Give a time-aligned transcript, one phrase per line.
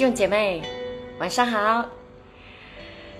[0.00, 0.62] 弟兄姐妹，
[1.18, 1.84] 晚上好。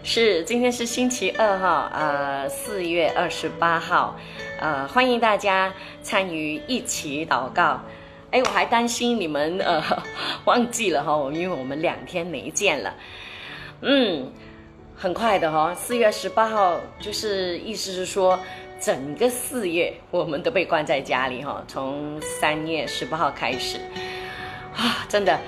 [0.02, 4.16] 是，今天是星期二哈，呃，四月二十八号，
[4.58, 7.82] 呃，欢迎大家参与一起祷告。
[8.30, 9.82] 哎，我还担心你们呃
[10.46, 12.94] 忘记了哈，因为我们两天没见了。
[13.82, 14.32] 嗯，
[14.96, 18.40] 很快的哈，四月十八号就是意思是说，
[18.80, 23.76] 整个四月我们都被关在家里哈，从三月十八号开始
[24.74, 25.38] 啊，真的。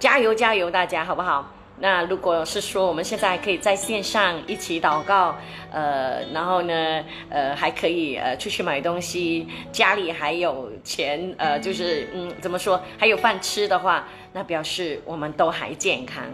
[0.00, 1.46] 加油加油，大家好不好？
[1.78, 5.36] 那如果是说我们现在可以在线上一起祷告，
[5.70, 16.24] 呃，然后呢，呃，还可以呃出去买东西，家里还有钱，呃，就是嗯，怎么说，还有饭吃的话，那表示我们都还健康，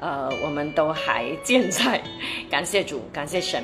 [0.00, 2.02] 呃，我们都还健在，
[2.50, 3.62] 感谢主，感谢神。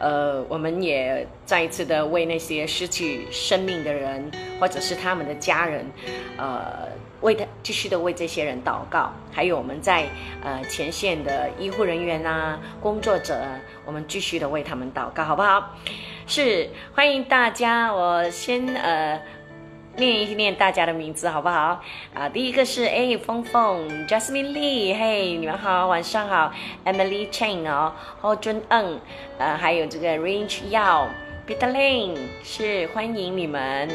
[0.00, 5.84] 呃，我们也再一次的为那些失去生命的人，或者是他们的家人，
[6.36, 6.86] 呃，
[7.20, 9.12] 为他继续的为这些人祷告。
[9.32, 10.06] 还有我们在
[10.42, 13.40] 呃前线的医护人员啊，工作者，
[13.84, 15.74] 我们继续的为他们祷告，好不好？
[16.26, 17.92] 是，欢迎大家。
[17.92, 19.20] 我先呃。
[19.96, 21.82] 念一念大家的名字好不好？
[22.14, 26.52] 啊，第一个是哎，峰峰，Jasmine Lee，嘿，你们好，晚上好
[26.84, 29.00] ，Emily Chen 哦，何尊恩，
[29.38, 33.88] 呃，还有这个 Range Yao，Peter Lin，是欢迎你们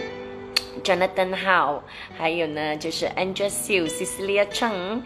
[0.83, 1.83] ，Jonathan 好，
[2.17, 5.01] 还有呢就是 Angel Siu，Cecilia Cheng。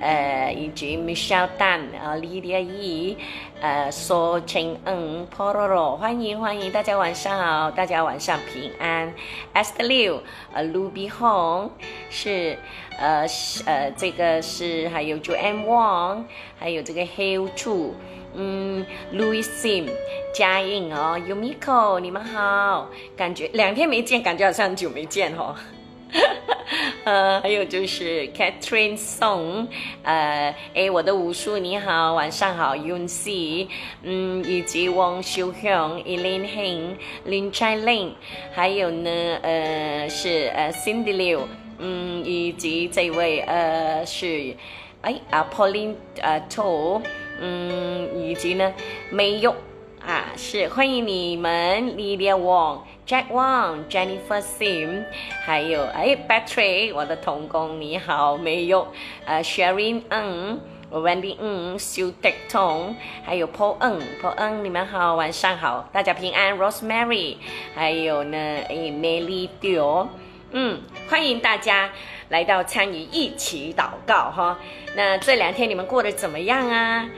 [0.00, 3.14] 呃，以及 Michelle Dan 啊，Lydia Yi，
[3.60, 9.14] 呃，苏晴恩，Pororo，欢迎欢迎大家晚上好，大家晚上平安。
[9.54, 10.22] Esther Liu，
[10.52, 11.70] 呃，Ruby Hong
[12.10, 12.58] 是，
[12.98, 13.24] 呃
[13.64, 16.24] 呃，这个是还有 Joanne Wang，
[16.58, 17.92] 还有这个 Hill Chu，
[18.34, 19.88] 嗯，Louis Sim，
[20.34, 25.54] 嘉颖哦，Yumiko，你们好，感觉两天没见，感觉好像很久没见哦。
[27.04, 29.66] 呃，还有就是 Catherine Song，
[30.02, 33.66] 呃，哎，我的武术你好，晚上好，Yun Si，
[34.02, 38.12] 嗯，以及王秀香，Elaine Heng，Lin Chai Ling，，
[38.52, 39.10] 还有呢，
[39.42, 41.40] 呃，是呃 Cindy Liu，
[41.78, 44.54] 嗯，以及这位呃是，
[45.00, 47.00] 哎啊 Pauline 呃 To，
[47.42, 48.72] 嗯，以及呢
[49.10, 49.50] 梅玉。
[50.04, 55.04] 啊，是欢迎你们，Lilia Wang、Jack Wang、Jennifer Sim，
[55.44, 58.88] 还有哎，Battery，我的童工你好，没有，
[59.24, 60.58] 呃，Sharon Ng、
[60.90, 67.36] Wendy Ng、Sue Tek Tong，还有 Paul Ng，Paul Ng，你们好，晚上好，大家平安，Rosemary，
[67.72, 70.08] 还有呢，哎，Melly Dio，
[70.50, 71.92] 嗯，欢迎大家
[72.32, 74.58] 来到参与一起祷告哈。
[74.96, 77.08] 那这两天你们过得怎么样啊？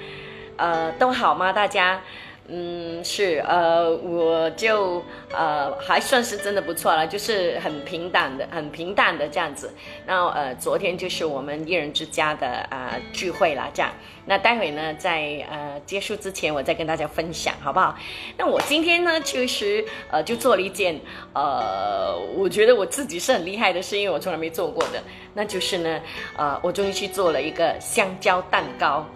[0.56, 1.52] 呃，都好吗？
[1.52, 2.00] 大家？
[2.46, 9.72] 嗯，是，呃，我就呃还算是真的不错了，就是很平淡的，很平淡的这样子。
[10.04, 13.90] 那呃，昨天就是我们一人之家的啊聚会啦，这样。
[14.26, 17.96] 那待会呢，在呃结束之前，我再跟大家分享，好不好？
[18.36, 21.00] 那我今天呢，其实呃就做了一件
[21.32, 25.02] 呃，我觉得我自己是很厉害的事，因为我从来没做过的，
[25.32, 26.00] 那就是呢，
[26.36, 29.06] 呃，我终于去做了一个香蕉蛋糕。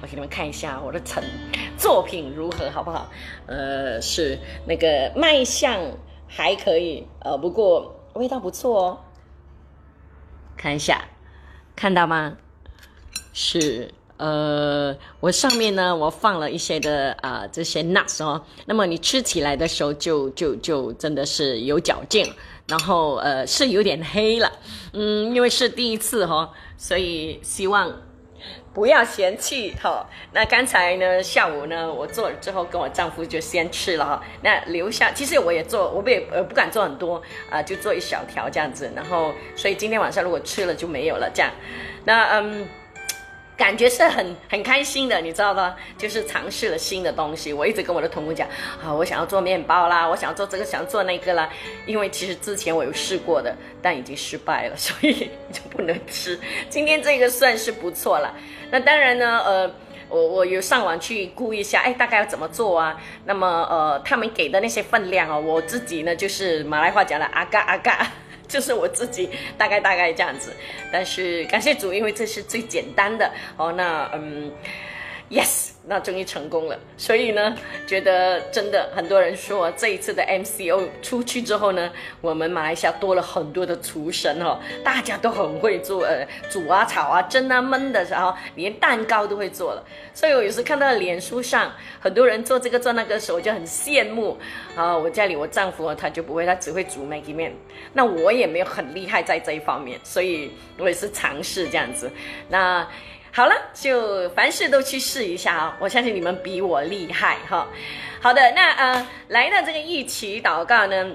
[0.00, 1.22] 我给你们看一下我的成
[1.76, 3.10] 作品如何，好不好？
[3.46, 5.80] 呃，是那个卖相
[6.28, 8.98] 还可以，呃，不过味道不错哦。
[10.56, 11.02] 看一下，
[11.74, 12.36] 看到吗？
[13.32, 22.32] 是，呃，我上面呢，我放了一些的啊这些 nuts 哦，那么你吃起来的时候就就就真的是有嚼劲，
[22.68, 24.52] 然后呃是有点黑了，
[24.92, 27.92] 嗯，因为是第一次哈，所以希望。
[28.78, 30.06] 不要嫌弃哈。
[30.32, 34.22] 那刚才呢，下午呢，我做了之后，跟我丈夫就先吃了哈。
[34.40, 37.20] 那留下，其实我也做，我不也呃不敢做很多
[37.50, 38.88] 啊，就做一小条这样子。
[38.94, 41.50] 然后，所以今天晚上如果吃了就没有了这样。
[42.04, 42.68] 那嗯。
[43.58, 45.74] 感觉是很很开心的，你知道吗？
[45.98, 47.52] 就是尝试了新的东西。
[47.52, 48.48] 我一直跟我的同工讲，
[48.80, 51.50] 啊，我想要做面包啦，我想要做这个，想要做那个啦。
[51.84, 53.52] 因为其实之前我有试过的，
[53.82, 56.38] 但已经失败了，所以就不能吃。
[56.70, 58.32] 今天这个算是不错了。
[58.70, 59.70] 那当然呢，呃，
[60.08, 62.96] 我我有上网去估一下，哎，大概要怎么做啊？
[63.24, 68.06] 那么呃，他们给的那些分量哦，我自己呢就是马来话讲的阿嘎阿嘎。
[68.48, 70.52] 就是我自己大概大概这样子，
[70.90, 73.70] 但是感谢主，因为这是最简单的哦。
[73.72, 74.50] 那嗯
[75.30, 76.78] ，yes，那终于成功了。
[76.96, 77.56] 所以呢，
[77.86, 81.90] 觉得真的很多人说这一次的 MCO 出去之后呢，
[82.20, 89.82] 我们马来西亚多了很多的厨神哦，大家都很会做，呃，煮啊、炒啊、蒸啊、焖的时候，连蛋糕都会做了。
[90.12, 94.36] 所以我有时看到脸书上很多人做这个做那个的时候，我就很羡慕。
[94.76, 97.52] 啊，我家里我丈夫他就不会，他只会煮 Maggi 面，
[97.94, 102.10] 那我也没有很厉害在这一方面，所以我也是尝试这样子。
[102.48, 102.86] 那。
[103.38, 105.76] 好了，就凡事都去试一下啊！
[105.78, 107.68] 我相信你们比我厉害哈。
[108.20, 111.12] 好的，那呃，来到这个一起祷告呢。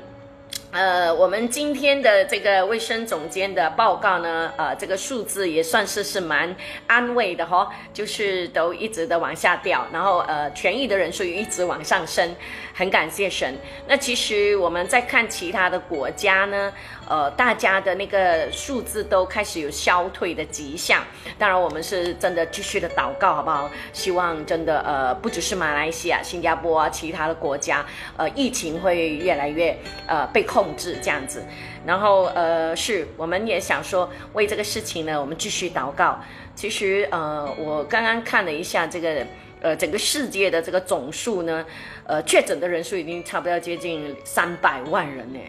[0.72, 6.56] 呃，我们今天的这个卫生总监的报告呢，呃，这个数字也算是是蛮
[6.88, 12.36] 安慰的哈，就是都一直的往下掉，然后呃，痊愈的人数也一直往上升，
[12.74, 13.54] 很感谢神。
[13.88, 16.74] 那其实我们在看其他的国家呢，
[17.08, 21.02] 呃，大家的那个数字都开始有消退的迹象。
[21.40, 23.72] 当然，我们是真的继续的祷告，好不好？
[23.94, 27.86] 希望真的呃，不只是马来西亚、新加坡啊，其他的国家，
[28.18, 29.78] 呃，疫情会越来越
[30.08, 30.74] 呃被控。
[30.76, 31.44] 制这样子，
[31.86, 36.20] 然后呃，是我们也想说为这个事情呢，我们继续祷告。
[36.56, 39.24] 其实呃，我刚刚看了一下这个
[39.62, 41.64] 呃整个世界的这个总数呢，
[42.08, 45.40] 呃，确诊的人数已经差不多接近三百万人呢。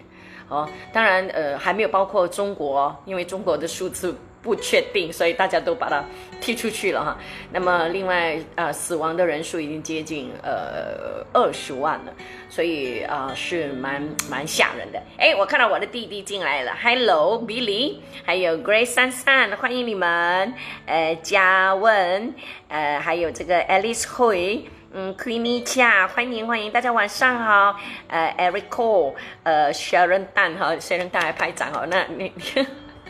[0.49, 4.17] 哦，当然呃还没有包括中国，因为中国的数字。
[4.44, 6.05] 不确定，所以大家都把它
[6.38, 7.17] 踢出去了哈。
[7.50, 12.12] 那么另外呃，死亡的人数已经接近呃二十万了，
[12.50, 15.02] 所以啊是蛮蛮吓人的。
[15.17, 20.52] 哎，我看到我的弟弟进来了，Hello Billy，还有 Grace 珊珊，欢迎你们。
[20.85, 22.35] 呃，嘉文，
[22.69, 24.64] 呃，还有这个 Alice Hui，
[24.96, 27.76] 嗯，Queenie Chia，欢迎欢迎大家晚上好。
[28.06, 29.12] 呃，Eric Cole，
[29.43, 32.32] 呃，Sharon Dan 哈，Sharon Dan 拍掌哦，那你。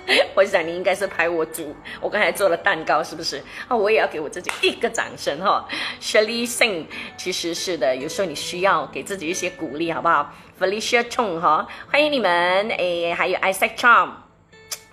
[0.34, 3.36] 我想你应该是拍我煮，我刚才做了蛋糕，是不是？
[3.68, 5.68] 啊，我也要给我自己一个掌声哈。
[6.00, 6.86] Shelly Sing，
[7.18, 14.10] 其实是的，有时候你需要给自己一些鼓励，好不好？Felicia Chong 哈，欢迎你们，诶，还有 Isaac Chom，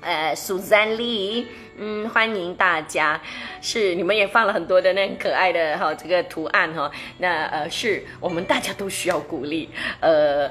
[0.02, 1.46] 呃，Susan Lee，
[1.84, 3.20] 嗯，欢迎大家，
[3.60, 9.68] 是你们也放了很多的那可爱的哈这个图案哈，那呃是我们大家都需要鼓励，
[10.00, 10.48] 呃，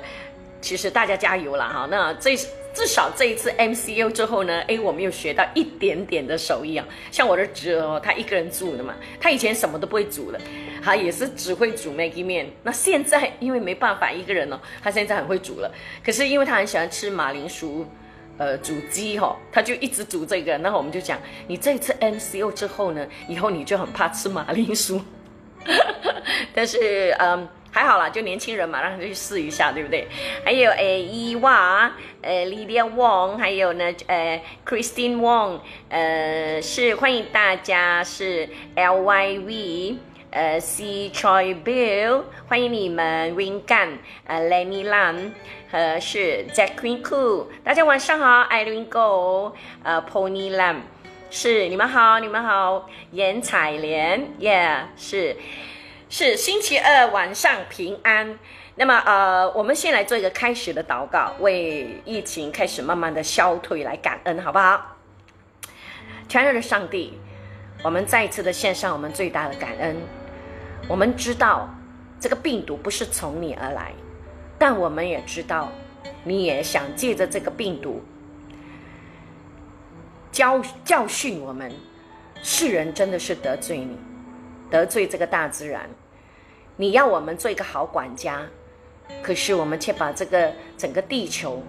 [0.60, 2.36] 其实大家加油了哈，那这。
[2.72, 6.86] 至少这一次 MCU 之后呢，哎，我们又学到一点点的手艺啊。
[7.10, 10.40] 像我的侄儿哦，他一个人住的嘛，他以前什么都不会煮的，
[10.80, 12.48] 他也是只会煮 Maggie 面。
[12.62, 15.68] 那现在因为没办法一个人哦，他现在很会煮了。
[16.04, 17.84] 可是因为他很喜欢吃马铃薯，
[18.40, 20.56] 呃，煮鸡哈，他就一直煮这个。
[20.58, 25.00] 然后我们就讲，你这一次 MCU 之后呢，以后你就很怕吃马铃薯。
[26.54, 27.46] 但是嗯。
[27.72, 30.08] 还好啦，就年轻人嘛，让他去试一下，对不对？
[30.44, 31.88] 还有诶，伊娃，
[32.20, 39.96] 呃，Lydia Wong，还有呢，呃，Christine Wong，呃，是欢迎大家，是 L Y V，
[40.30, 45.32] 呃，C Choi Bill，欢迎你们，Win Gan，呃，Lenny Lam，
[45.70, 49.52] 和是 Jacqueline Cool，大家晚上好，Irene Go，
[49.82, 50.82] 呃，Pony Lam，
[51.30, 55.36] 是你们好，你们好，严彩莲，Yeah，是。
[56.08, 58.38] 是星期二晚上平安。
[58.74, 64.96] 那么，呃，我们先来做一个开始的祷告，为疫情开始慢慢的消退来感恩，好不好？
[66.28, 67.18] 全能的上帝，
[67.84, 69.96] 我们再一次的献上我们最大的感恩。
[70.88, 71.68] 我们知道
[72.18, 73.92] 这个病毒不是从你而来，
[74.58, 75.70] 但我们也知道，
[76.24, 78.02] 你也想借着这个病毒
[80.32, 81.72] 教教训我们，
[82.42, 83.96] 世人真的是得罪你，
[84.70, 85.88] 得罪这个大自然。
[86.76, 88.42] 你要我们做一个好管家，
[89.22, 91.62] 可是我们却把这个整个地球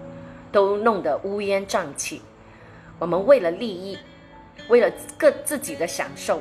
[0.50, 2.22] 都弄得乌烟瘴气。
[2.98, 3.98] 我们为了利益，
[4.68, 6.40] 为了各自己的享受，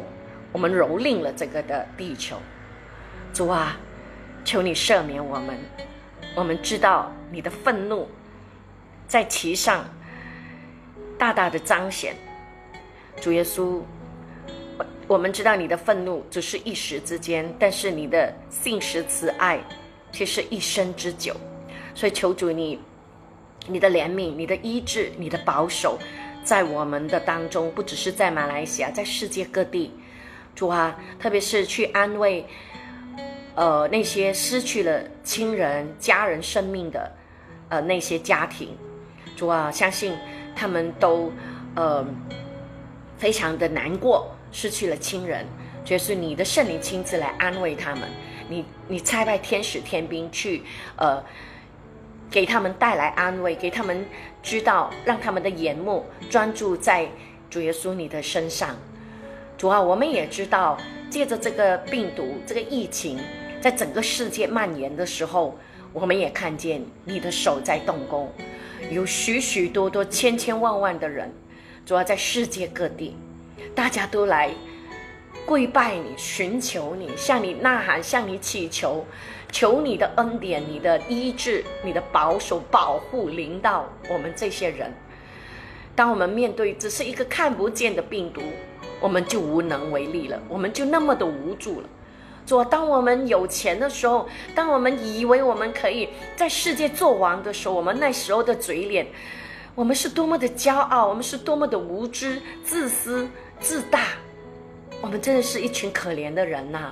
[0.51, 2.37] 我们蹂躏了这个的地球。
[3.33, 3.77] 主啊，
[4.43, 5.57] 求你赦免我们。
[6.35, 8.07] 我们知道你的愤怒
[9.07, 9.85] 在其上
[11.17, 12.15] 大大的彰显。
[13.19, 13.81] 主耶稣。
[15.07, 19.59] 我们知道你的愤怒只是一时之间，但是你的信实慈爱
[20.09, 21.35] 却是一生之久。
[21.93, 22.79] 所以求主你，
[23.67, 25.99] 你的怜悯、你的医治、你的保守，
[26.45, 29.91] 在我们的当中，不只是在马来西亚，在世界各地。
[30.55, 32.45] 主啊，特别是去安慰，
[33.55, 37.11] 呃，那些失去了亲人、家人生命的，
[37.69, 38.69] 呃，那些家庭。
[39.35, 40.15] 主啊，相信
[40.55, 41.31] 他们都，
[41.75, 42.05] 呃，
[43.17, 44.31] 非常的难过。
[44.53, 45.45] 失去了亲人，
[45.85, 48.03] 就是你的圣灵亲自来安慰他们。
[48.49, 50.63] 你你差派天使天兵去，
[50.97, 51.23] 呃，
[52.29, 54.05] 给他们带来安慰，给他们
[54.43, 57.09] 知道，让他们的眼目专注在
[57.49, 58.75] 主耶稣你的身上。
[59.57, 60.77] 主啊，我们也知道
[61.09, 63.17] 借着这个病毒、这个疫情，
[63.61, 65.55] 在整个世界蔓延的时候，
[65.93, 68.27] 我们也看见你的手在动工，
[68.89, 71.31] 有许许多多、千千万万的人，
[71.85, 73.15] 主要在世界各地，
[73.75, 74.49] 大家都来
[75.45, 79.05] 跪拜你、寻求你、向你呐喊、向你祈求，
[79.51, 84.91] 求你的恩典、你的医治、你的保守、保护领导我们这些人。
[85.95, 88.41] 当我们面对只是一个看不见的病毒，
[88.99, 91.89] 我们就无能为力了，我们就那么的无助了。
[92.51, 99.07] 主，当我们有钱的时候，当我们以为我们可以在世界做王的时候，我们那时候的嘴脸，
[99.73, 103.25] 我们是多么的骄傲，我们是多么的无知、自私、
[103.61, 104.01] 自大，
[104.99, 106.91] 我们真的是一群可怜的人呐！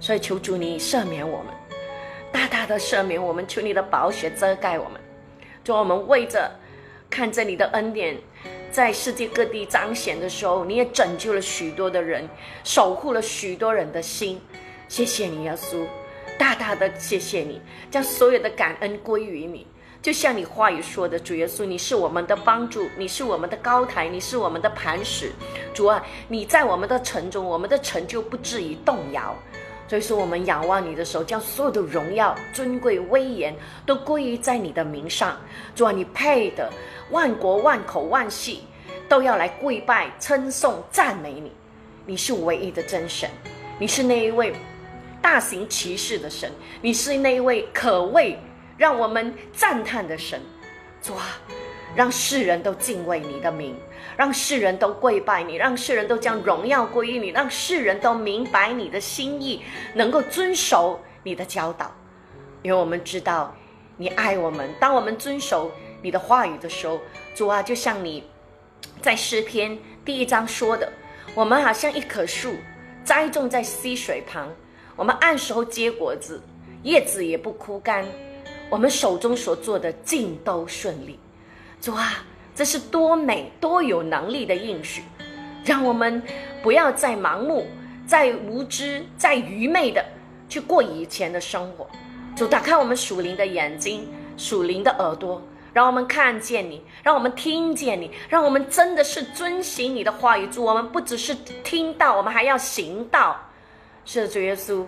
[0.00, 1.54] 所以求主你赦免我们，
[2.32, 5.00] 大大的赦免我们，求你的宝血遮盖我们。
[5.62, 6.50] 主，我们为着
[7.08, 8.16] 看着你的恩典。
[8.72, 12.28] 在世界各地彰显的时候，你也拯救了许多的人，
[12.64, 14.40] 守护了许多人的心。
[14.94, 15.84] 谢谢你，耶稣，
[16.38, 17.60] 大大的谢谢你，
[17.90, 19.66] 将所有的感恩归于你。
[20.00, 25.32] 就像你话语说的，主耶稣，你是我们的帮助，你是我们的高台，你是我们的磐石。
[25.74, 29.34] 主啊，你在我们的城中，我们的成就不至于动摇。
[29.88, 33.52] 所以说，我们仰望你的时候，将所有的荣耀、尊贵、威严
[33.84, 35.36] 都归于在你的名上。
[35.74, 36.72] 主啊，你配的。
[37.10, 38.62] 万国万口万系
[39.08, 41.50] 都要来跪拜、称颂、赞美你。
[42.06, 43.28] 你是唯一的真神，
[43.76, 44.54] 你是那一位
[45.24, 46.52] 大行其事的神，
[46.82, 48.38] 你是那一位可畏
[48.76, 50.38] 让我们赞叹的神。
[51.00, 51.40] 主啊，
[51.96, 53.74] 让世人都敬畏你的名，
[54.18, 59.62] 让世人都跪拜你，让世人都将荣耀归于你，让世人都明白你的心意，
[59.94, 61.90] 能够遵守你的教导。
[62.60, 63.56] 因为我们知道
[63.96, 65.72] 你爱我们，当我们遵守。
[66.02, 67.00] 你的话语的时候，
[67.34, 68.24] 主啊，就像你
[69.00, 70.92] 在诗篇第一章说的，
[71.34, 72.56] 我们好像一棵树
[73.02, 74.54] 栽种在溪水旁，
[74.96, 76.40] 我们按时候结果子，
[76.82, 78.04] 叶子也不枯干，
[78.70, 81.18] 我们手中所做的尽都顺利。
[81.80, 82.24] 主啊，
[82.54, 85.02] 这是多美多有能力的应许，
[85.64, 86.22] 让我们
[86.62, 87.66] 不要再盲目、
[88.06, 90.04] 再无知、再愚昧的
[90.48, 91.86] 去过以前的生活。
[92.36, 95.42] 主，打开我们属灵的眼睛、属灵的耳朵。
[95.72, 100.46] 让我们看见你，让我们听见你，让我们真的是遵行你的话语。
[100.46, 101.34] 主，我们不只是
[101.64, 103.36] 听到，我们还要行道。
[104.04, 104.84] 是的，主耶稣，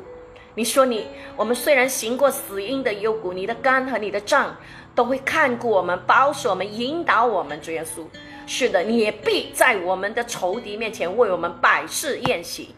[0.54, 1.06] 你说你，
[1.36, 4.56] 我们虽然行过死荫的幽谷，你的肝和你的杖
[4.94, 7.60] 都会看顾我们，保守我们，引导我们。
[7.60, 8.04] 主耶稣，
[8.46, 12.74] 是的，你也必在我们的仇敌面前为我们百事宴席。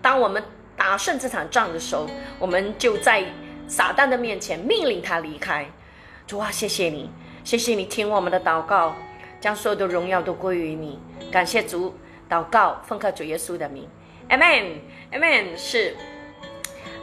[0.00, 0.42] 当我们
[0.76, 2.06] 打胜这场仗的时候，
[2.38, 3.24] 我们就在
[3.68, 5.66] 撒旦的面前命令他离开。
[6.26, 7.10] 主啊，谢谢你。
[7.44, 8.94] 谢谢你听我们的祷告，
[9.40, 10.98] 将所有的荣耀都归于你。
[11.30, 11.94] 感谢主，
[12.30, 13.86] 祷告奉靠主耶稣的名
[14.32, 15.56] ，Amen，Amen。
[15.58, 15.94] 是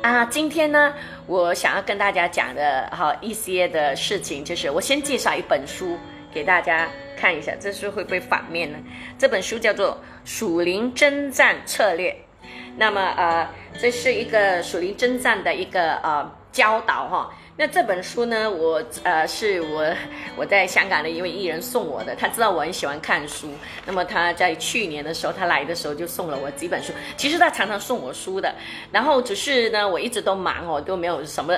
[0.01, 0.95] 啊，今天呢，
[1.27, 5.95] 我想要跟大家讲的哈一些的事情，就是我先介绍一本书
[6.33, 8.79] 给大家看一下，这书会不会反面呢？
[9.19, 9.91] 这本书叫做
[10.25, 12.11] 《属灵征战策略》，
[12.77, 13.47] 那么呃，
[13.79, 17.29] 这是一个属灵征战的一个呃教导哈。
[17.59, 18.49] 那这本书呢？
[18.49, 19.85] 我呃是我
[20.37, 23.49] 我在香港的一位艺人送我的，他知道我很喜欢看书。
[23.85, 26.93] 那么他在去年的时候，他来的时候就送了我几本书。
[27.17, 28.55] 其实他常常送我书的，
[28.93, 31.53] 然后只是呢，我一直都忙哦，都没有什么。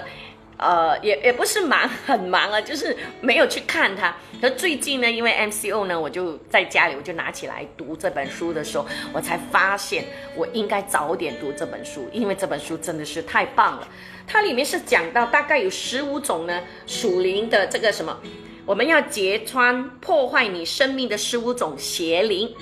[0.58, 4.16] 呃，也也不是忙，很忙啊，就是没有去看它。
[4.42, 10.04] 可最近呢，因为 MCO 呢，我就在家里，我就拿起来读这本书的时候，我才发现
[10.36, 13.88] 我应该早点读这本书，因为这本书真的是太棒了。
[14.28, 18.18] 它里面是讲到大概有十五种呢属灵的这个什么，
[18.66, 22.54] 我们要揭穿破坏你生命的十五种邪灵。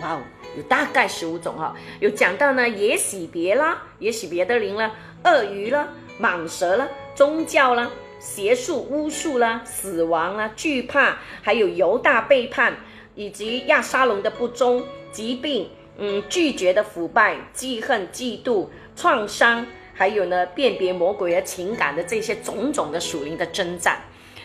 [0.00, 0.22] 哇哦，
[0.56, 4.92] 有大概十五种哈，有讲到呢也许别啦，也许别的灵了，
[5.24, 5.88] 鳄鱼了，
[6.20, 6.88] 蟒蛇了。
[7.14, 12.76] 宗教啦、邪术、巫术啦、死亡啦、惧怕，还有犹大背叛，
[13.16, 19.66] 以及亚沙龙的不忠、疾病，嗯，拒绝的腐败、记恨、嫉妒、创伤，
[19.98, 24.00] 还有呢，辨别魔鬼的情感的这些种种的属灵的征战。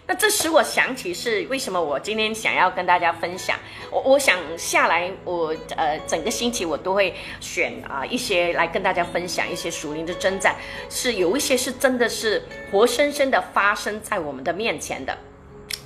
[0.05, 3.57] 那这使我想起是为什么我今天想要跟大家分享。
[3.89, 10.55] 我我想下来，我呃整个星期我都会选啊一些来跟大家分享一些属灵的征战，
[10.89, 15.15] 是有一些是真的是活生生的发生在我们的面前的。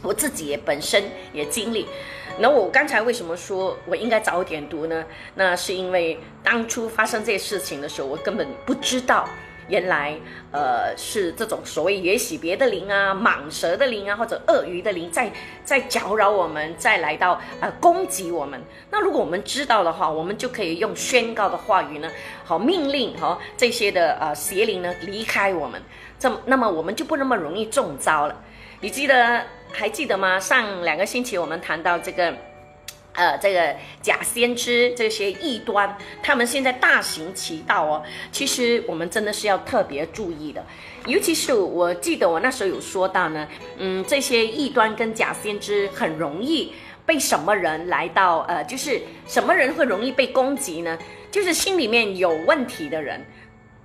[0.01, 1.85] 我自己也本身也经历。
[2.39, 5.05] 那我刚才为什么说我应该早点读呢？
[5.35, 9.27] 那是因为当初发生这些事情的时候，我根本不知道。
[9.67, 10.15] 原来
[10.51, 15.31] 呃是这种所谓也许别的灵啊、蟒蛇的灵啊，或者鳄鱼的灵在
[15.63, 18.61] 在搅扰我们，再来到呃攻击我们。
[18.89, 22.09] 那如果我们知道的话，我们就可以用宣告的话语呢，
[22.45, 25.81] 好命令和这些的呃邪灵呢离开我们，
[26.17, 28.43] 这么那么我们就不那么容易中招了。
[28.79, 30.39] 你记得还记得吗？
[30.39, 32.33] 上两个星期我们谈到这个。
[33.17, 38.03] 呃，这个假先知这些异端，他们现在大行其道哦。
[38.31, 40.63] 其实我们真的是要特别注意的，
[41.07, 43.47] 尤其是我记得我那时候有说到呢，
[43.77, 46.71] 嗯，这些异端跟假先知很容易
[47.07, 50.95] 被什么人来到，呃，就是什么人会容易被攻击呢？
[51.31, 53.25] 就是心里面有问题的人，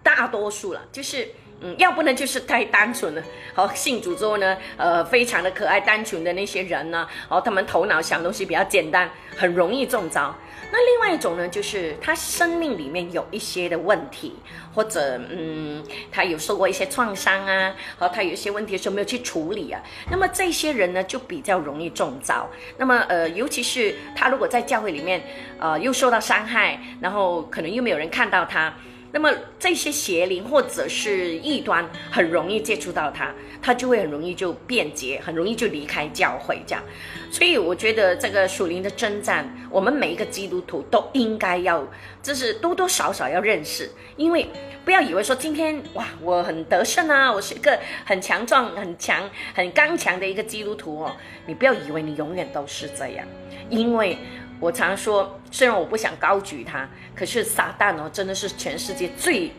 [0.02, 1.26] 大多数了，就是。
[1.62, 3.22] 嗯，要不呢就是太单纯了。
[3.54, 10.34] 好，信主之后呢，呃，非常的可爱、单纯的那些人呢，哦，他们头脑想东西比较简单，很容易中招。
[10.74, 14.34] 那另外一种呢，就是他生命里面有一些的问题，
[14.74, 19.78] 或者嗯，他有受过一些创伤啊，和他有一些问题的时候没有去处理啊。
[20.10, 22.48] 那么这些人呢，就比较容易中招。
[22.78, 25.22] 那么呃，尤其是他如果在教会里面，
[25.58, 28.72] 呃，又受到伤害，然后可能又没有人看到他。
[29.12, 36.82] 那么这些邪灵或者是异端很容易接触到他，他就会很容易就变节，很容易就离开教会这样。
[37.30, 41.86] 所以我觉得这个属灵的征战，我们每一个基督徒都应该要，
[42.22, 44.48] 就是多多少少要认识，因为
[44.84, 51.14] 不要以为说今天哇我很得胜啊，我是一个很强壮、很强、很刚强的一个基督徒哦，
[51.46, 53.26] 你不要以为你永远都是这样，
[53.68, 54.16] 因为。
[54.62, 59.50] 我常说，虽然我不想高举他，可是撒旦哦，真的是全世界最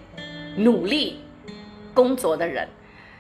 [0.56, 1.20] 努力
[1.94, 2.66] 工作的人。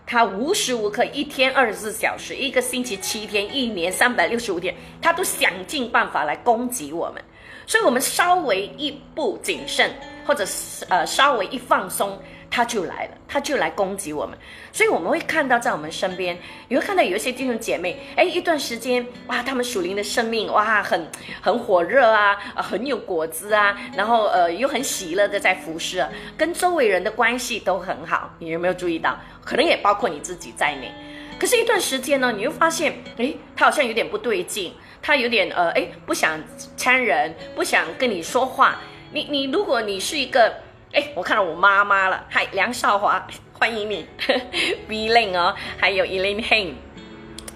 [0.06, 7.22] 他无时无刻，一天二十四小时，一个星期七天，一年三百六十五天，他都想尽办法来攻击我们。
[7.68, 9.92] 所以，我们稍微一不谨慎，
[10.26, 12.18] 或者是呃稍微一放松。
[12.56, 14.38] 他就来了，他就来攻击我们，
[14.72, 16.38] 所以我们会看到在我们身边，
[16.68, 21.10] 你会看到有一些弟兄姐妹，哎，一段时间哇，他们属灵的生命哇，很
[21.42, 28.32] 很火热啊，很有果子啊，然后呃，又很喜乐的在服侍啊，跟周围人的关系都很好。
[28.38, 29.18] 你有没有注意到？
[29.44, 30.92] 可能也包括你自己在内。
[31.40, 36.40] 可是，一段时间呢，你又发现，哎，他好像有点不对劲，他有点呃，哎，不想
[36.78, 38.80] 掺人，不想跟你说话。
[39.12, 40.54] 你你，如果你是一个。
[40.94, 44.06] 哎，我看到我妈妈了，嗨，梁少华，欢迎你，
[44.88, 46.74] B Lin 哦，还有 Elaine Hein，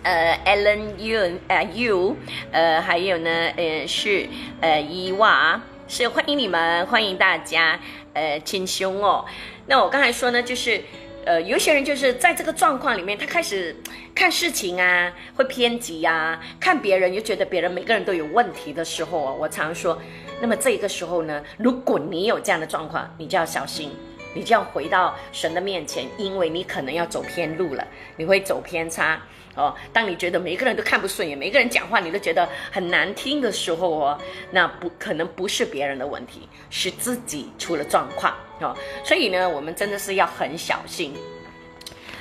[0.01, 2.15] 呃，Alan Yun，呃，You，
[2.51, 4.27] 呃，还有呢，呃，是
[4.59, 7.79] 呃伊娃，是欢迎你们，欢迎大家，
[8.13, 9.23] 呃，亲兄哦。
[9.67, 10.81] 那我刚才说呢，就是
[11.23, 13.75] 呃，有些人就是在这个状况里面，他开始
[14.15, 20.01] 看事情啊，会偏激呀，看别人又觉得别人每个人都有问题的时候啊，我常说。
[20.39, 23.91] 那么这个时候呢，如果你有这样的状况，你就要小心，
[24.35, 29.19] 你就要回到神的面前，因为你可能要走偏路了，你会走偏差
[29.55, 29.75] 哦。
[29.91, 34.19] 当你觉得每一个人都看不顺眼，每一个人讲话你都觉得很难听的时候哦，
[34.51, 38.77] 那不可能不是别人的问题，是自己出了状况哦。
[39.03, 41.13] 所以呢，我们真的是要很小心。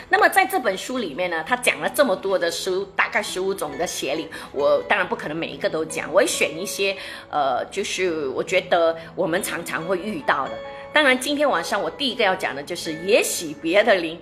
[0.08, 6.96] 那么在这本书里面呢，他讲了这么多的书，大概十五种的邪灵，我当然不可能每一个都讲，我会选一些，
[7.30, 10.52] 呃，就是我觉得我们常常会遇到的。
[10.92, 14.20] 当然，今天晚上我第一个要讲的就是也许别的灵，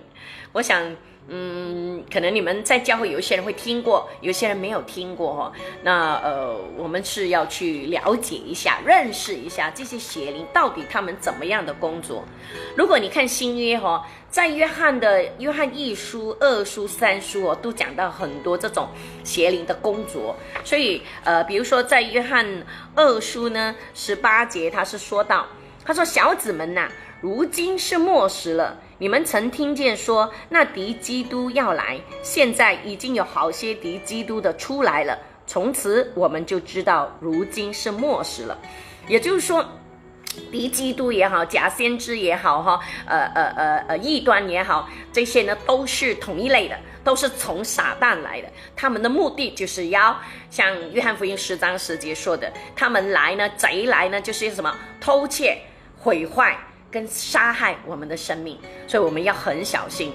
[0.53, 0.97] 我想。
[1.27, 5.53] 嗯，可能你们在教会有一些人会听过，有些人没有听过哈。
[5.83, 12.25] 那呃，我们是要去了解一下、认识一下这些邪灵到底他们怎么样的工作。
[12.77, 18.89] 如果你看新约哈，在约翰的约翰一书、二书、三书哦，都讲到很多这种
[19.25, 20.37] 邪灵的工作。
[20.63, 22.47] 所以呃，比如说在约翰
[22.95, 25.47] 二书呢十八节，他是说到，
[25.87, 26.87] 他说小子们呐，
[27.23, 28.79] 如今是末时了。
[28.99, 35.19] 你们曾听见说那敌基督要来，现在已经有好些敌基督的出来了。
[35.47, 38.57] 从此我们就知道，如今是末世了。
[39.09, 39.63] 也就是说，
[40.51, 48.49] 敌基督也好，假先知也好，哈，呃呃呃呃，异端也好，这些呢都是同一类的，都是从撒旦来的。
[48.75, 50.19] 他们的目的就是要
[50.51, 55.59] 像约翰福音十章十节说的，他们来呢，贼来呢，就是什么偷窃、
[55.99, 56.57] 毁坏。
[56.95, 60.13] 跟杀害我们的生命，所以我们要很小心。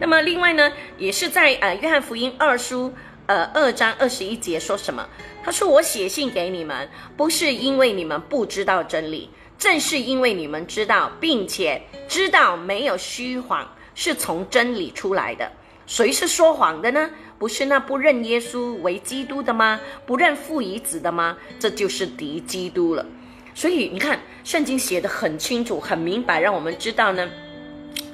[0.00, 2.90] 那么另外呢，也是在呃约翰福音二书
[3.26, 5.06] 呃二章二十一节说什么？
[5.44, 15.52] 他说：“我写信给你们，不是因为你们不知道真理，正是因为你们知道，并且知道没有虚谎是从真理出来的。
[15.86, 17.10] 谁是说谎的呢？
[17.38, 19.78] 不是那不认耶稣为基督的吗？
[20.06, 21.36] 不认父与子的吗？
[21.60, 23.04] 这就是敌基督了。”
[23.54, 27.28] 所以你看，圣经写的很清楚、很明白，让我们知道呢，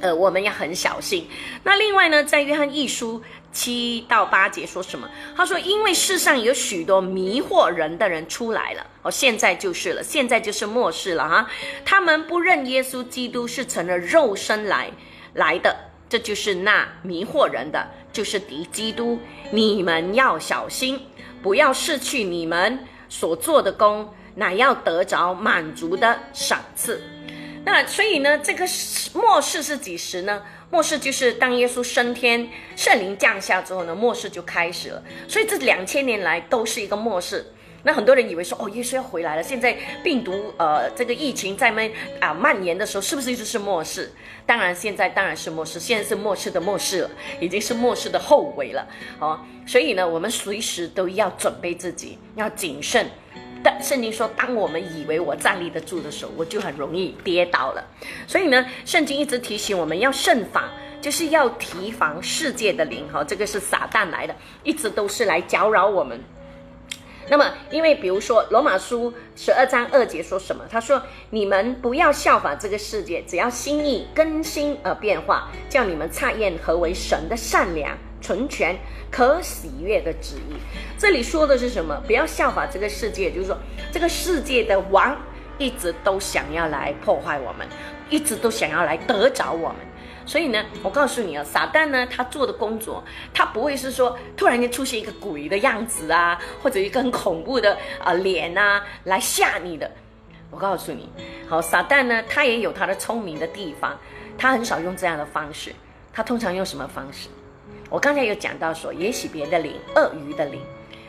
[0.01, 1.29] 呃，我们要很小心。
[1.63, 3.23] 那另外呢，在约翰一书
[3.53, 5.09] 七到八节说什么？
[5.37, 11.49] 他说：“因为世上有许多迷惑人的人出来了，哦，现在就是了，现在就是末世了哈。
[11.85, 14.91] 他们不认耶稣基督是成了肉身来
[15.35, 15.75] 来的，
[16.09, 19.19] 这就是那迷惑人的，就是敌基督。
[19.51, 21.01] 你们要小心，
[21.43, 27.03] 不要失去你们所做的功，乃要得着满足的赏赐。”
[27.67, 28.65] 那所以呢，这个
[29.13, 30.43] 末世是几时呢？
[30.71, 35.03] 末世就是当耶稣升天、圣灵降下之后呢，末世就开始了。
[35.27, 37.45] 所以这两千年来都是一个末世。
[37.83, 39.43] 那很多人以为说，哦，耶稣要回来了。
[39.43, 44.13] 现在病毒呃，这个疫情在蔓啊蔓延的时候，是不是就是末世？
[44.45, 48.87] 当然，现在当然是末世，现在是末世的末世了，已经是末世的后尾了。
[49.21, 53.07] 哦，所以呢，我们随时都要准备自己，要谨慎。
[53.63, 57.85] 但圣经说，当我们以为我站立得住的时候，我就很容易跌倒了。
[58.27, 60.65] 所以呢，圣经一直提醒我们要慎防，
[61.01, 66.21] 就是要提防世界的灵哈，这个是撒旦来的，一直都是来搅扰我们。
[67.31, 70.65] 那么，因为比如说罗马书十二章二节说什么？
[70.71, 78.77] 他说：“你们不要效法这个世界，只要心意更新而变化，叫你们察验何为神的善良、纯全、
[79.11, 80.55] 可喜悦的旨意。”
[80.99, 82.01] 这里说的是什么？
[82.07, 83.57] 不要效法这个世界，就是说
[83.93, 85.17] 这个世界的王
[85.59, 87.67] 一直都想要来破坏我们，
[88.11, 89.77] 一直都想要来得着我们。
[90.27, 93.03] 所以呢，我告诉你啊，撒旦呢，他做的工作，
[93.33, 99.91] 他不会是说突然间出现一个鬼的样子啊，或者一个很恐怖的啊脸啊来吓你的。
[100.51, 101.09] 我告诉你，
[101.49, 103.99] 好，撒旦呢，他也有他的聪明的地方，
[104.37, 105.75] 他很少用这样的方式，
[106.13, 107.29] 他通常用什么方式？
[107.91, 110.61] 我刚才有讲到说，也许别的灵、鳄鱼的灵、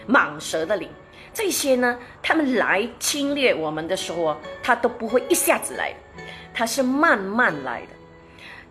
[0.08, 0.90] 蟒蛇的灵，
[1.34, 5.94] 这些呢，他们来侵略我们的时候，他都不会一下子来，
[6.54, 7.88] 他是慢慢来的。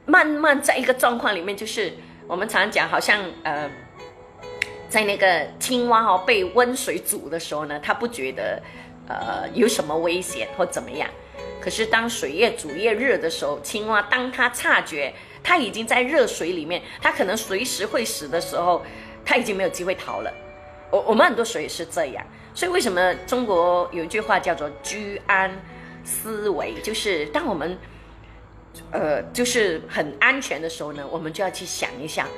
[0.07, 1.93] 慢慢在一个状况里面，就是
[2.27, 3.71] 我们常讲，好像呃，
[4.89, 8.63] 在那个青蛙哦被温水煮的时候呢，它不觉得
[9.07, 11.07] 呃有什么危险或怎么样。
[11.61, 15.13] 可是当水越煮越热的时候，青蛙当它察觉
[15.43, 18.85] 他已经在热水里面，他可能随时会死的时候，
[19.25, 20.33] 他已经没有机会逃了。
[20.91, 22.25] 我我们很多水也是这样，
[22.55, 25.51] 所以为什么中国有一句话叫做居安
[26.05, 27.79] 思危，就是当我们。
[28.93, 32.29] 呃，就是很安全的时候呢，我们就要去想一想，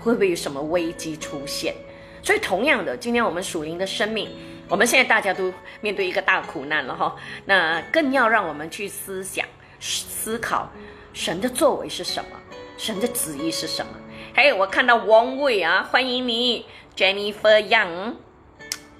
[0.00, 1.74] 会不会有什么危机出现。
[2.22, 4.30] 所以，同样的，今天我们属灵的生命，
[4.66, 9.44] 我们现在大家都面对一个大苦难了哈，那更要让我们去思想、
[9.78, 10.70] 思考
[11.12, 12.30] 神的作为是什么，
[12.80, 13.92] 神的旨意是什么。
[14.32, 16.64] 还有，我看到王伟啊，欢迎你
[16.96, 18.14] ，Jennifer Young，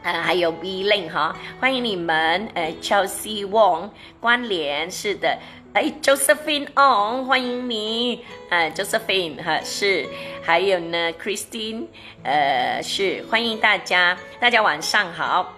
[0.03, 3.89] 啊，还有 V Lin 哈，欢迎你们，呃，Chelsea Wong，
[4.21, 5.39] 关联是的。
[5.73, 8.23] 哎，Josephine On，欢迎你。
[8.51, 10.07] 哎，Josephine 哈是，
[10.43, 11.87] 还有呢，Christine，
[12.23, 15.55] 呃是，欢迎大家，大家晚上好。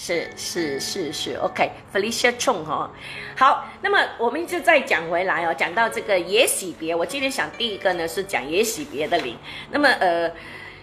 [0.00, 2.88] 是是是是，OK，Felicia Chong 哈，
[3.36, 9.36] 好，那么我们就再讲回来哦，讲到这个也喜别，我今天想第一个呢是讲也喜别的灵。
[9.72, 10.30] 那么呃，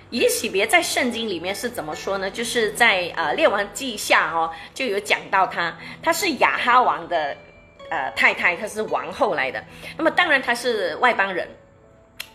[0.10, 2.30] 也喜别在圣经里面是怎么说呢？
[2.30, 5.73] 就是在呃列王记下哦就有讲到他，
[6.04, 7.38] 他是亚哈王的。
[7.88, 9.63] 呃，太太她是王后来的，
[9.95, 11.47] 那么当然她是外邦人，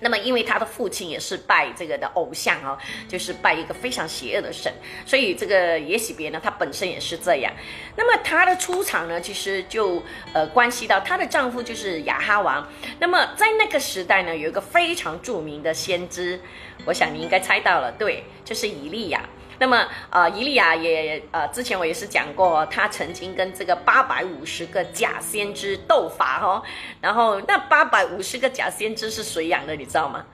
[0.01, 2.77] 那么因为他的父亲也是拜这个的偶像哦，
[3.09, 4.73] 就是拜一个非常邪恶的神，
[5.07, 7.53] 所以这个耶洗别呢，她本身也是这样。
[7.97, 12.67] 那么她的出场呢，其实就呃关系到她的丈夫就是亚哈王。
[12.99, 16.41] 那么在那个时代呢，有一个非常著名的先知，
[16.87, 19.23] 我想你应该猜到了，对，就是以利亚。
[19.61, 26.63] 那么，呃，伊利亚也，呃，之前我也是讲过，他曾经跟这个八百五十个假先知斗法哈，
[26.99, 30.25] 然后那八百五十个假先知是谁养的，你知道吗？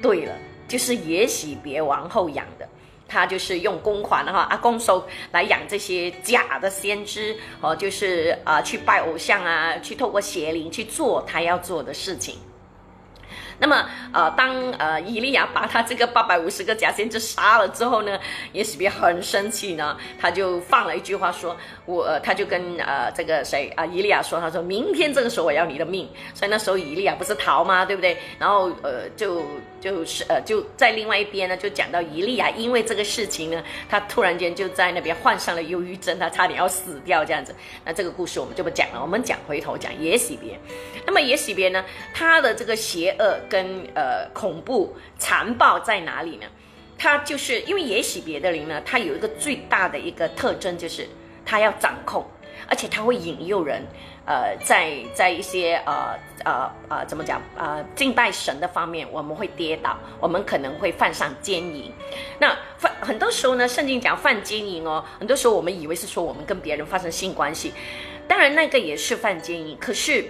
[0.00, 0.34] 对了，
[0.66, 2.66] 就是耶喜别王后养的，
[3.06, 12.38] 他就是用公款哈，阿公收来养这些假的先知，哦，就是啊，去拜偶像啊，去透过邪灵去做他要做的事情。
[13.62, 18.18] 那么，呃，当呃伊利亚把他这个八百五十个假先知杀了之后呢，
[18.54, 27.84] 耶洗别很生气呢，他就放了一句话说，我他就跟呃这个谁啊伊利亚说，他说明天这个时候我要你的命，所以那时候伊利亚不是逃吗？
[27.84, 28.16] 对不对？
[28.38, 29.42] 然后呃就
[29.80, 37.54] 就是呃就在另外一边呢，就讲到伊利亚因为这个事情呢，他突然间就在那边患上了忧郁症，他差点要死掉这样子。
[37.84, 40.58] 那这个故事我们就不讲了，我们讲回头讲耶洗别。
[41.06, 43.38] 那么耶洗别呢，他的这个邪恶。
[43.48, 46.46] 跟呃恐怖残暴在哪里呢？
[46.96, 51.06] 它就是因为也许别的灵呢，他有一个最大的一个特征就是
[51.44, 52.24] 他要掌控，
[52.68, 53.82] 而且他会引诱人，
[54.24, 61.92] 呃，在在一些呃呃呃怎么讲呃敬拜神的方面，我们会跌倒，我们可能会犯上奸淫。
[62.38, 67.72] 那犯很多时候呢，圣经讲犯奸淫哦，很多时候我们以为是说我们跟别人发生性关系，
[68.28, 69.76] 当然那个也是犯奸淫。
[69.80, 70.24] 可是，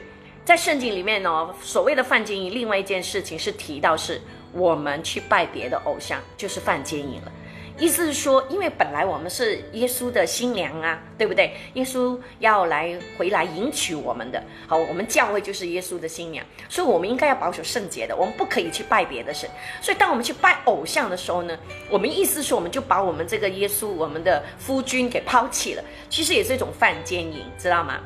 [0.45, 4.21] 在圣经里面呢，所谓的犯奸淫，另外一件事情是提到是
[4.53, 7.33] 我们去拜别的偶像，就是犯奸淫了。
[7.79, 11.55] 意思是说，因为本来我们是耶稣的新娘啊，对不对？
[11.75, 19.49] 耶稣要来回来迎娶我们的，好，我们教会就是耶稣的新娘，所以我们应该要保守圣洁的，我们不可以去拜别的神。
[19.81, 21.59] 所以当我们去拜偶像的时候呢，
[21.89, 28.01] 我们意思是我们就把我们这个耶稣，我们的夫君给抛弃了，其实也是一种犯奸淫，知道吗？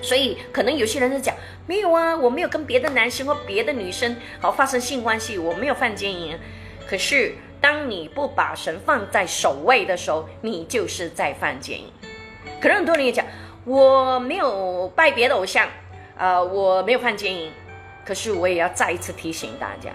[0.00, 1.34] 所以可能有些人就讲，
[1.66, 6.38] 没有啊，我没有跟别的男生或别的女生好发生性关系，我没有犯奸淫，
[6.86, 7.34] 可是。
[7.62, 11.86] 当你不把神放在首位的时候，你就是在犯奸淫。
[12.60, 13.24] 可能很多人也讲，
[13.64, 15.68] 我没有拜别的偶像，
[16.18, 17.52] 呃，我没有犯奸淫。
[18.04, 19.92] 可是我也要再一次提醒大家，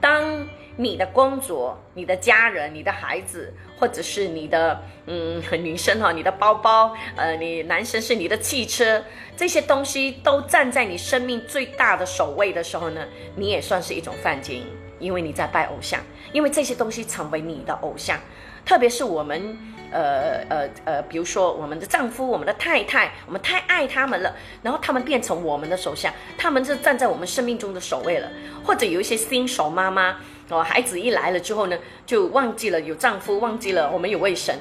[0.00, 0.46] 当
[0.76, 9.02] 你的工作、你的家人、你的孩子，或者是你的嗯女生哈，你的包包，呃，你男生是你的汽车，
[9.36, 14.64] 这些东西都站在你生命最大的首位的时候呢，你也算是一种犯奸淫。
[15.00, 15.98] 因为你在拜偶像，
[16.32, 18.18] 因为这些东西成为你的偶像，
[18.64, 19.58] 特别是我们，
[19.90, 28.28] 呃呃呃，比如说我们的丈夫、我们的太太，我们太爱他们了，然后他们变成我们的首相，他们就站在我们生命中的首位了。
[28.64, 30.16] 或者有一些新手妈妈
[30.48, 34.56] 哦，孩子一来了之后呢，就忘记了有丈夫，忘记了我们有位神，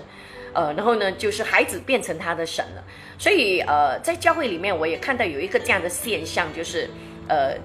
[0.53, 2.84] 呃，然后呢，就是孩子变成他的神了。
[3.17, 6.89] 所以呃，在教会里面，我也看到有一个这样的现象，就是
[7.27, 7.55] 呃。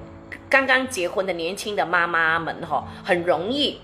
[0.50, 3.80] 刚刚结婚的年轻的妈妈们哈，很容易，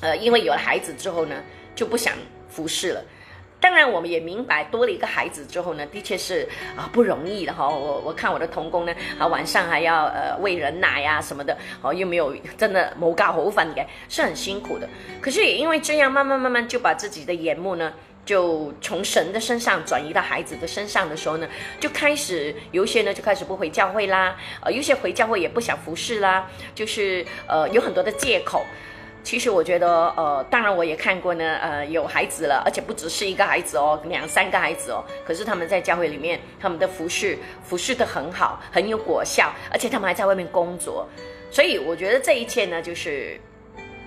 [0.00, 1.36] 呃，因为有了孩子之后呢，
[1.74, 2.14] 就不想
[2.48, 3.02] 服侍了。
[3.60, 7.66] 当然，我们也明白，多了一个孩子之后呢，的确是啊不容易的哈。
[7.66, 14.86] 我我看我的童工呢，啊晚上还要呃喂人奶呀什么的，哦又没有真的某搞好饭给，是很辛苦的。
[15.18, 17.92] 可是也因为这样，慢慢慢慢就把自己的眼目呢。
[18.26, 21.46] 就从神的身上转移到孩子的身上的时候呢，
[21.78, 28.64] 就开始有些呢就开始不回教会啦，呃，有些回教会也不想服侍啦，就是呃有很多的借口。
[29.24, 35.02] 其实我觉得，呃，当然我也看过呢，呃，有孩子了，而且不只是一个孩子哦，两三个孩子哦。
[35.26, 41.08] 可是他们在教会里面，他们的服侍服侍的很好，很有果效，而且他们还在外面工作。
[41.50, 43.40] 所以我觉得这一切呢，就是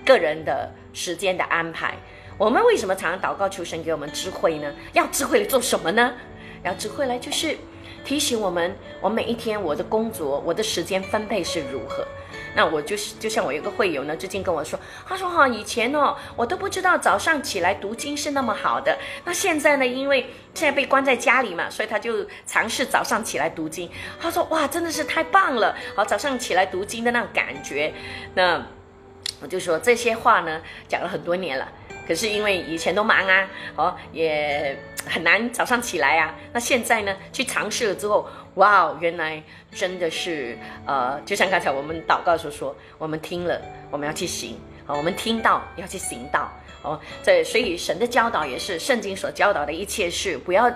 [0.06, 1.96] 个人的时间的安排。
[2.38, 4.72] 我们为什么常常祷告求神给我们智慧呢？
[4.92, 6.14] 要智慧来做什么呢？
[6.62, 7.56] 要智慧来就是
[8.04, 12.06] 提醒我们，我每一天我的工作、我的时间分配是如何。
[12.58, 18.98] 那我就是就像我有个会友呢，最近跟我说，他说哈，以前哦，我都不知道早上起来读经是那么好的。
[19.24, 20.22] 那现在呢，因为
[20.54, 23.88] 现在被关在家里嘛，所以他就尝试早上起来读经。
[24.20, 25.72] 他说哇，真的是太棒了！
[25.94, 27.94] 好，早上起来读经的那种感觉。
[28.34, 28.60] 那
[29.40, 31.68] 我就说这些话呢，讲了很多年了。
[32.08, 36.34] 可是因为以前都忙啊，哦，也很难早上起来啊。
[36.52, 39.40] 那现在呢，去尝试了之后，哇，原来
[39.78, 43.62] 真的是，呃，就像刚才我们祷告所说，我们听了，
[43.92, 46.50] 我们要去行，哦，我们听到要去行道，
[46.82, 50.68] 哦，这所以神的教导也是圣经所教导的一切事，不要，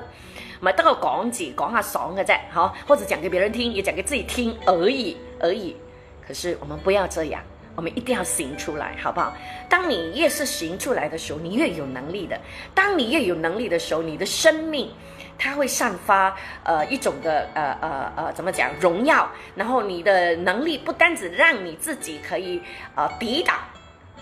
[0.61, 5.77] 咪得个讲字讲下爽嘅啫，好，或者讲给别人听，也讲给自己听而已而已。
[6.25, 7.43] 可是我们不要这样。
[7.75, 9.35] 我们一定要行出来，好不好？
[9.69, 12.39] 当你越是行出来的时候，你越有能力的。
[12.75, 14.91] 当你越有能力的时候，你的生命
[15.39, 19.31] 它会散发呃一种的呃呃呃怎么讲荣耀。
[19.55, 22.61] 然后你的能力不单只让你自己可以
[22.95, 23.57] 呃抵挡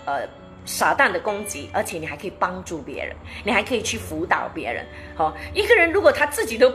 [0.05, 0.27] 呃
[0.65, 4.85] 撒旦的攻击，而且你还可以帮助别人，你还可以去辅导别人。
[5.15, 6.71] 好，一个人如果他自己都。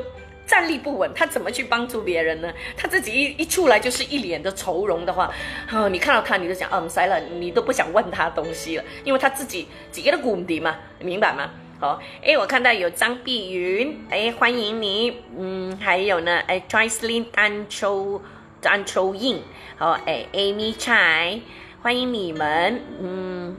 [0.47, 2.53] 站立不稳，他怎么去帮助别人呢？
[2.77, 5.31] 他自己一一出来就是一脸的愁容的话，
[5.73, 11.51] 哦，你看到他你就想，嗯，塞了，你都不想问他东西了，因为他自己自己的骨底嘛，明白吗？
[11.79, 18.23] 好，哎，我看到有张碧云，哎，欢迎你，嗯，还有呢，哎，Tryslin 单抽
[18.61, 19.43] 单抽印，
[19.77, 21.41] 好，哎，Amy Chai，
[21.83, 23.57] 欢迎你们，嗯，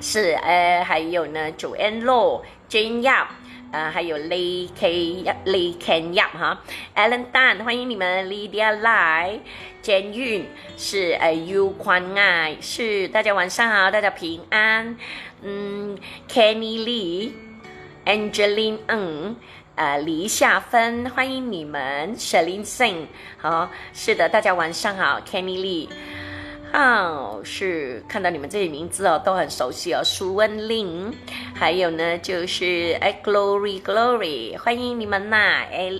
[0.00, 3.28] 是，哎，还有呢，Joanne Low，Jane Yap。
[3.70, 6.62] 呃，还有 Lee K Lee Ken Yap 哈
[6.96, 9.38] ，Alan Dan 欢迎你们，Lydia 来
[9.82, 10.44] ，Jan Yun
[10.76, 14.96] 是呃 U 宽爱是大家晚上好，大家平安，
[15.42, 16.82] 嗯，Kenny
[18.06, 19.34] Lee，Angeline Ng，
[19.74, 25.88] 呃，李夏芬欢迎你们 s h e l i n Singh 好，是的，大家晚上好，Kenny Lee。
[26.70, 31.12] 好，是看到你们这些名字哦，都很熟悉哦，苏文玲，
[31.54, 35.36] 还有呢就是哎，Glory Glory，欢迎你们呐，
[35.72, 35.90] 哎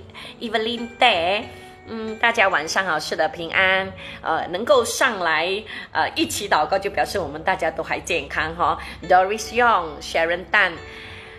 [0.40, 1.44] ，Evelyn Day，
[1.86, 8.78] 嗯，大家晚上好，是的，平安，呃，能够上来呃一起祷告，就表示我们大家都还健康哈
[9.08, 10.72] ，Doris Young，Sharon Dan，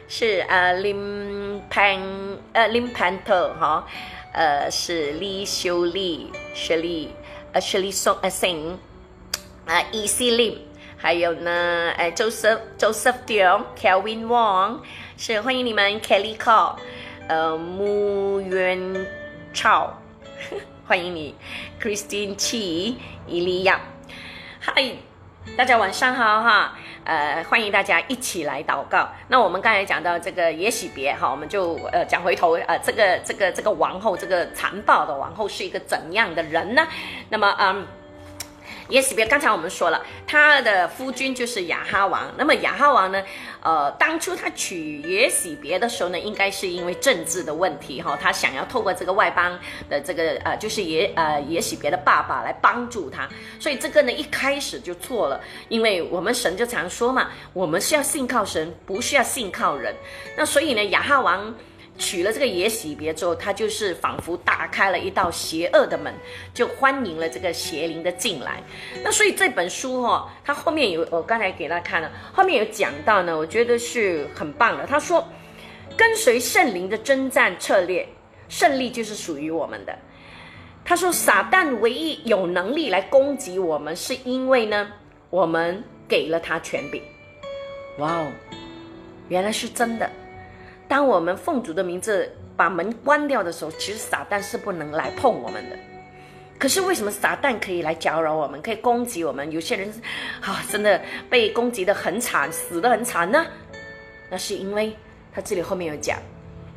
[0.08, 3.86] 是呃 Lim Pang 呃 Lim Panto 哈，
[4.34, 7.10] 呃是李秀丽，Shirley，
[7.54, 8.76] 呃 Shirley Song，呃 Sing。
[9.70, 10.56] 啊，E C Lim，
[10.98, 14.80] 还有呢，哎，Joseph Joseph Dion，Kelvin Wong，
[15.16, 16.76] 是欢迎你们，Kelly Call，
[17.28, 19.06] 呃，穆元
[19.54, 19.94] 超，
[20.88, 21.36] 欢迎你
[21.80, 22.96] ，Christine Chi，
[23.28, 23.80] 伊利亚，
[24.60, 24.74] 嗨，
[25.56, 29.08] 大家晚上好哈，呃，欢迎大家一起来祷告。
[29.28, 36.88] 那我们刚才讲到这个也许别哈，我们就呃讲回头，呃，这个这个这个王后，这个残暴的王后是一个怎样的人呢？
[37.30, 37.86] 那么，嗯。
[38.89, 42.32] 耶洗别，刚才我们说了，他的夫君就是亚哈王。
[42.38, 43.23] 那么亚哈王呢？
[43.62, 53.28] 呃，当初他娶耶洗别的时候呢，应该是因为政治的问题哈，他想要透过这个外邦的这个呃，就是耶呃耶洗别的爸爸来帮助他，
[53.60, 59.93] 所以这个呢一开始就错了，因为我们神就常说嘛，我们是要信靠神，不是要信靠人。
[60.36, 61.54] 那所以呢，亚哈王。
[62.00, 66.12] 娶了这个野喜别之后，他就是仿佛打开了一道邪恶的门，
[66.54, 68.64] 就欢迎了这个邪灵的进来。
[69.04, 74.88] 那所以这本书哈，他后面有我刚才给大家看了，后面有讲到呢，我觉得是很棒的。
[74.88, 75.28] 他说，
[75.98, 78.08] 跟随圣灵的征战策略，
[78.48, 79.94] 胜利就是属于我们的。
[80.86, 84.90] 他说，撒旦唯一有能力来攻击我们，是因为呢，
[85.30, 87.04] 我们给了他权柄。
[87.98, 88.32] 哇哦，
[89.28, 90.10] 原来是真的。
[90.89, 95.78] 当我们奉主的名字把门关掉的时候，其实撒旦是不能来碰我们的。
[96.58, 99.49] 可是为什么撒旦可以来搅扰我们，可以攻击我们？
[99.52, 99.88] 有些人
[100.41, 100.99] 啊，真的
[101.30, 103.45] 被攻击的很惨，死的很惨呢？
[104.30, 104.93] 那是因为
[105.32, 106.17] 他这里后面有讲，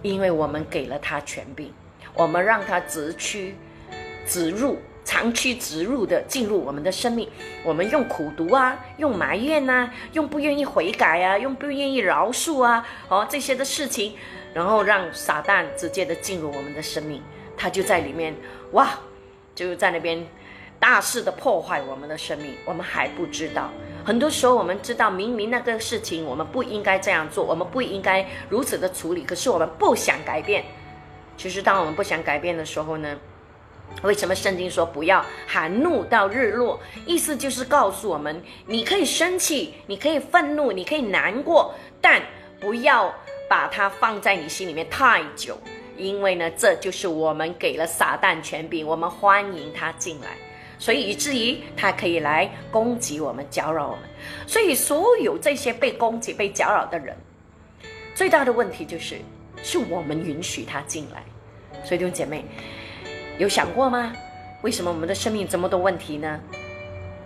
[0.02, 1.72] 因为我们给了他权柄，
[2.14, 3.56] 我们让他直驱
[4.26, 4.76] 直入。
[5.04, 7.28] 长驱直入的进入我们的生命，
[7.64, 14.14] 我们用苦读啊，用埋怨呐，用不愿意悔改啊，用不愿意饶恕啊，哦这些的事情，
[14.54, 17.20] 然后让撒旦直接的进入我们的生命，
[17.56, 18.34] 他就在里面，
[18.72, 18.90] 哇，
[19.54, 20.24] 就在那边
[20.78, 23.70] 大肆的破坏我们的生命，我们还不知道。
[24.04, 30.64] 很多时候我们知道明明那个事情我们不应该这样做，我们不应该如此的处理，可是我们不想改变。
[31.36, 33.18] 其实当我们不想改变的时候呢？
[34.02, 36.80] 为什么圣经说不要含怒到日落？
[37.06, 42.20] 意思就是告诉我们，你可以生气，你可以愤怒，你可以难过，但
[42.58, 43.14] 不要
[43.48, 45.56] 把它放在你心里面太久，
[45.96, 50.36] 因为呢，这就是我们给了撒旦权柄，我们欢迎他进来，
[50.80, 54.02] 所以以至于他可以来攻击我们、搅扰我们。
[54.48, 57.16] 所以，所有这些被攻击、被搅扰的人，
[58.16, 59.18] 最大的问题就是，
[59.62, 61.22] 是我们允许他进来。
[61.84, 62.44] 所以，弟兄姐妹。
[63.38, 64.12] 有想过吗？
[64.62, 66.38] 为什么我们的生命这么多问题呢？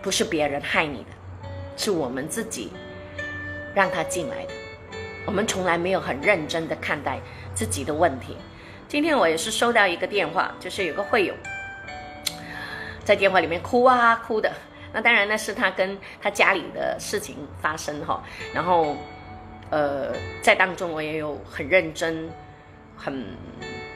[0.01, 1.11] 不是别人害你的，
[1.77, 2.73] 是我们自己
[3.75, 4.53] 让他进来的。
[5.27, 7.19] 我们从来没有很认真的看待
[7.55, 8.37] 自己的问题。
[8.89, 11.35] 今天我也是收到一个电话，就是有个会友
[13.05, 14.51] 在电话里面哭啊哭的。
[14.93, 18.23] 那当然那是他跟他家里的事情发生哈。
[18.55, 18.97] 然后
[19.71, 22.31] 呃，在当中我也有很认真
[22.97, 23.23] 很。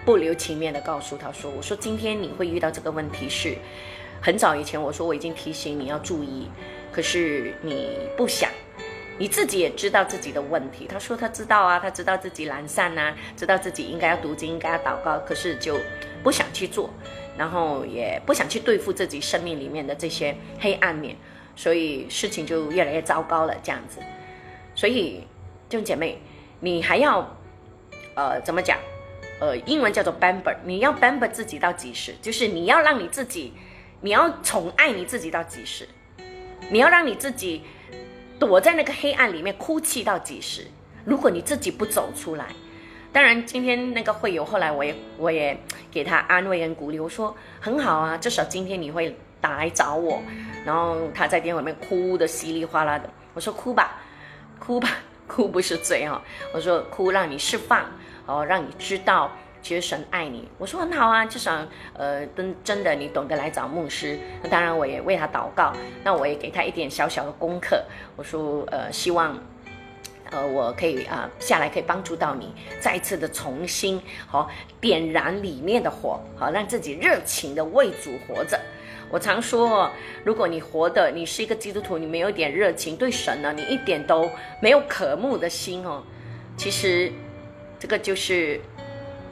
[0.04, 3.56] 不留情面的告诉他说：“我说今天你会遇到这个问题是，
[4.20, 6.48] 很早以前我说我已经提醒你要注意，
[6.90, 8.50] 可是你不想，
[9.18, 15.76] 你自己也知道自己的问题。”他说他知道啊，他知道自己懒散呐，知道自己应该要读经，应该要祷告，可是就
[16.22, 16.90] 不想去做，
[17.36, 21.14] 然后也不想去对付自己生命里面的这些黑暗面，
[21.54, 24.00] 所以事情就越来越糟糕了这样子。
[24.74, 25.26] 所以
[25.68, 26.18] 弟兄姐妹，
[26.58, 27.36] 你还要
[28.14, 28.78] 呃怎么讲？
[29.40, 32.14] 呃，英文叫做 bamber，你要 bamber 自己到几时？
[32.20, 33.54] 就是你要让你自己，
[34.02, 35.88] 你要宠爱你自己到几时？
[36.68, 37.62] 你要让你自己
[38.38, 40.66] 躲在那个黑暗里面哭泣到几时？
[41.06, 42.48] 如果你自己不走出来，
[43.12, 45.58] 当然今天那个会友后来我也我也
[45.90, 50.22] 给他安慰跟鼓励，我说很好啊，至少今天你会打来找我，
[50.66, 53.98] 然后他在电话里面哭的稀里哗啦的，我说哭吧，
[54.58, 56.20] 哭吧，哭不是罪哦，
[56.52, 57.86] 我说哭让你释放。
[58.26, 59.30] 哦，让你知道，
[59.62, 60.48] 其实神爱你。
[60.58, 64.18] 我说很好啊，至少，呃，真真的你懂得来找牧师。
[64.42, 65.72] 那当然，我也为他祷告。
[66.04, 67.84] 那我也给他一点小小的功课。
[68.16, 69.38] 我说，呃，希望，
[70.30, 74.48] 呃，我可以啊下来可以帮助到你，再一次的重新好
[74.80, 78.58] 点燃里面的火，好让自己热情的为主活着。
[79.10, 79.90] 我常说，
[80.24, 86.00] 如果你活的你是一个基督徒，你没有一点热情对神呢，你一点都没有渴慕的心哦，
[86.56, 87.10] 其实
[87.80, 88.60] 这个就是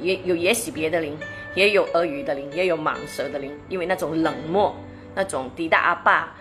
[0.00, 1.16] 也有也许别的灵，
[1.54, 4.74] 也有鳄鱼的灵，也有蟒蛇的灵，因为那种冷漠，
[5.14, 6.34] 那种抵达阿爸，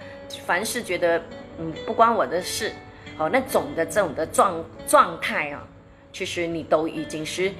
[0.45, 1.21] 凡是觉得
[1.59, 2.71] 嗯不关我的事，
[3.17, 5.67] 哦那种的这种的状状态啊，
[6.13, 7.51] 其实你都已经是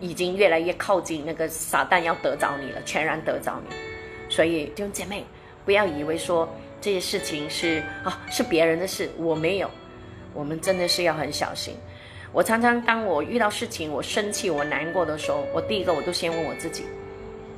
[0.00, 3.76] 已经越来越靠近那个撒旦要得着你了，全然得着你。
[4.28, 5.24] 所以弟兄姐妹，
[5.64, 9.70] 不要以为说这些事情是啊是别人的事，我没有。
[10.34, 11.76] 我们真的是要很小心。
[12.32, 16.86] 我常常当我遇到事情，我生气、我难过的时候，我第一个我都先问我自己：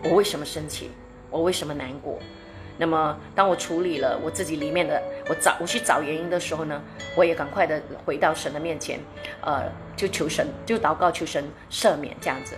[0.02, 0.90] 我为什么生气？
[1.30, 2.18] 我为什么难过？
[2.76, 6.82] 那么当我处理了我自己里面的，我找我去找原因的时候呢，
[7.14, 8.98] 我也赶快的回到神的面前，
[9.42, 9.62] 呃，
[9.96, 12.56] 就求神，就祷告求神赦免这样子。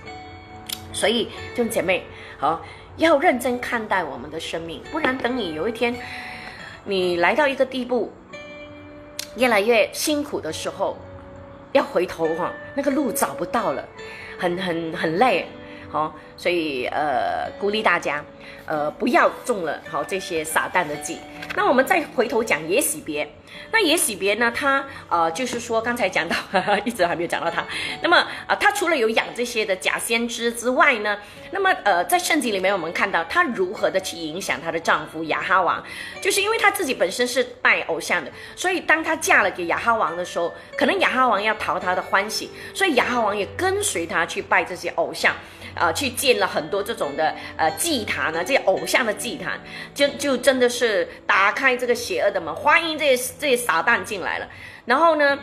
[0.95, 2.05] 所以弟兄姐妹，
[2.39, 2.63] 好。
[2.97, 5.95] 要认真看待我们的生命，不然等你有一天，
[6.87, 8.11] 你来到一个地步，
[9.37, 10.97] 越来越辛苦的时候，
[11.77, 13.87] 要回头哈，那个路找不到了，
[14.39, 15.47] 很很很累，
[15.91, 18.25] 好，所以呃，鼓励大家，
[18.67, 21.19] 呃，不要中了好这些撒旦的计。
[21.55, 23.29] 那我们再回头讲也喜别。
[23.73, 24.53] 那也喜别呢？
[24.55, 26.37] 他呃，就是说刚才讲到，
[26.85, 27.65] 一直还没有讲到他。
[28.03, 28.17] 那么
[28.47, 31.17] 啊，他除了有养这些的假先知之外呢，
[31.53, 35.83] 那么呃，在圣经里面我们看到他如何的去影响她的丈夫亚哈王，
[36.21, 45.35] 就是因为她自己本身是拜偶像的，所以当她嫁了给亚哈王的时候，可能亚哈王要讨她的欢喜，所以亚哈王也跟随她去拜这些偶像。
[45.77, 49.61] 啊，去建了很多这种的呃祭坛呢，这些偶像的祭坛，
[49.95, 54.49] 就就真的是打开这个邪恶的门，欢迎这些这些傻蛋进来了。
[54.87, 55.39] 然后呢，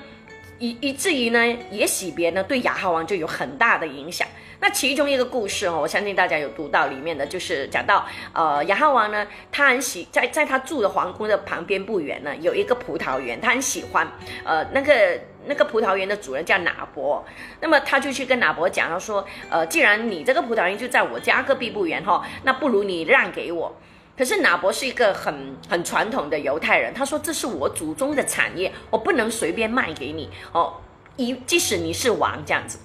[0.63, 4.25] 以以至于呢，也洗别呢，对雅哈王就有很大的影响。
[4.61, 14.07] 那其中一个故事哦，我相信大家有读到里面的就是讲到，呃，雅哈王呢，他很喜在在他住的皇宫的旁边不远呢，有一个葡萄园，他很喜欢，
[14.45, 15.19] 呃，那个。
[15.45, 17.21] 那个葡萄园的主人叫拿伯，
[17.59, 23.75] 那么他就去跟拿伯讲，他说：“呃，既然你这个葡萄园就在我家隔壁不远哈，那不如你让给我。”
[24.17, 30.75] 可是拿伯是一个很很传统的犹太人，他说：“这是我祖宗的产业，我不能随便卖给你哦，
[31.15, 32.77] 一即使你是王这样子。”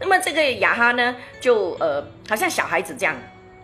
[0.00, 3.16] 那么这个亚哈呢，就呃，好像小孩子这样，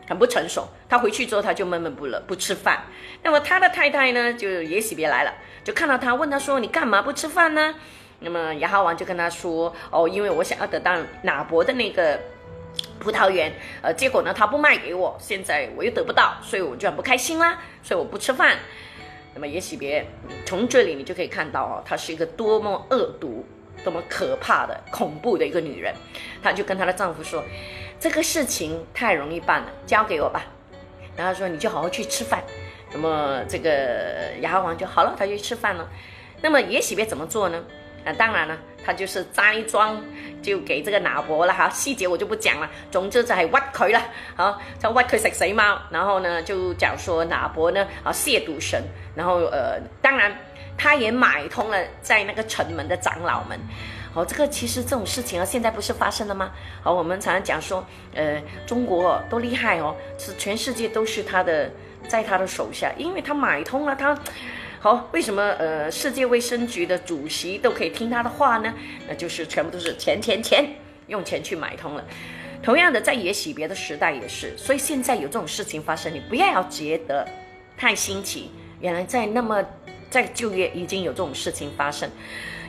[0.08, 0.68] 很不成熟。
[0.88, 2.84] 他回去之后，他就闷闷不乐，不吃饭。
[3.24, 7.74] 那么他的太太呢，就也许别来了，就看到他，问他说：“你干嘛不吃饭呢？”
[8.20, 12.20] 那么亚哈王就跟他说：“哦，因为我想要得到拿伯的那个
[12.99, 18.59] 葡萄园，呃，结果呢他不卖给我，现在我又得不到，所以我就很不开心啦，所以我不吃饭。
[19.34, 20.05] 那么也许别
[20.44, 23.46] 从这里你就可以看到哦，她是一个多么恶毒、
[23.84, 25.94] 多么可怕的、恐怖的一个女人。
[26.42, 27.44] 她就跟她的丈夫说：
[28.01, 30.46] 这个事情太容易办了，交给我吧。
[31.16, 32.42] 然后说你就好好去吃饭。
[32.92, 35.88] 那么这个牙王就好了，他就去吃饭了。
[36.40, 37.64] 那么也许别怎么做呢？”
[38.09, 40.00] 那当然了，他就是栽赃，
[40.40, 41.68] 就给这个拿伯了哈。
[41.68, 44.02] 细节我就不讲了，总之就系挖佢啦，
[44.34, 45.78] 好就挖佢食死猫。
[45.90, 48.82] 然后呢，就讲说拿伯呢啊亵渎神，
[49.14, 50.34] 然后呃，当然
[50.78, 53.61] 他也买通了在那个城门的长老们。
[54.14, 56.50] 好，这个其实这种事情啊，现在不是发生了吗？
[56.82, 57.84] 好，我们常常讲说，
[58.14, 61.70] 呃，中国多厉害哦，是全世界都是他的，
[62.09, 64.18] 在他的手下，因为他买通了他。
[64.81, 68.72] 好，为什么呃世界卫生局的主席都可以听他的话呢？
[69.09, 70.64] 那就是全部都是钱钱钱，
[71.09, 72.05] 用钱去买通了。
[72.62, 77.26] 同样的，在也洗别的时代也是，所以现在有这种事情发生，你不要觉得
[77.76, 78.53] 太新奇。
[78.81, 79.61] 原来在那么
[80.09, 82.09] 在就业已经有这种事情发生，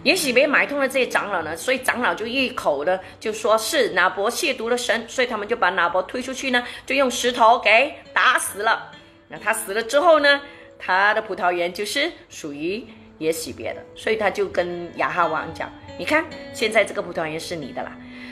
[0.01, 8.91] 也许别买通了这些长老呢，所以长老就一口的就说是拿伯亵渎了神，所以他们就把拿伯推出去呢，就用石头给打死了。
[9.27, 10.41] 那他死了之后呢？
[10.79, 12.83] 他的葡萄园就是属于
[13.19, 15.69] 耶洗别的，所以他就跟亚哈王讲
[15.99, 17.91] ：“你看，现在这个葡萄园是你的啦。”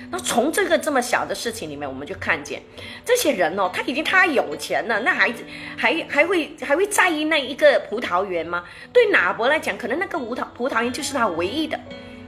[0.10, 2.62] 那从这个这么小的事情里面，我们就看见
[3.04, 5.44] 这些人哦，他已经太有钱了，那孩子
[5.76, 8.64] 还还会还会在意那一个葡萄园吗？
[8.94, 11.78] 对拿伯来讲，可能那个葡萄葡萄园就是他唯一的。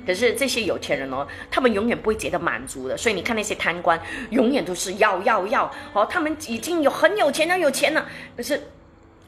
[0.06, 2.98] 可是这些有钱人哦，他们永远不会觉得满足的。
[2.98, 3.98] 所以你看那些贪官，
[4.32, 8.06] 永远都是要要要哦，他们已经有很有钱很有钱了，
[8.36, 8.62] 可是。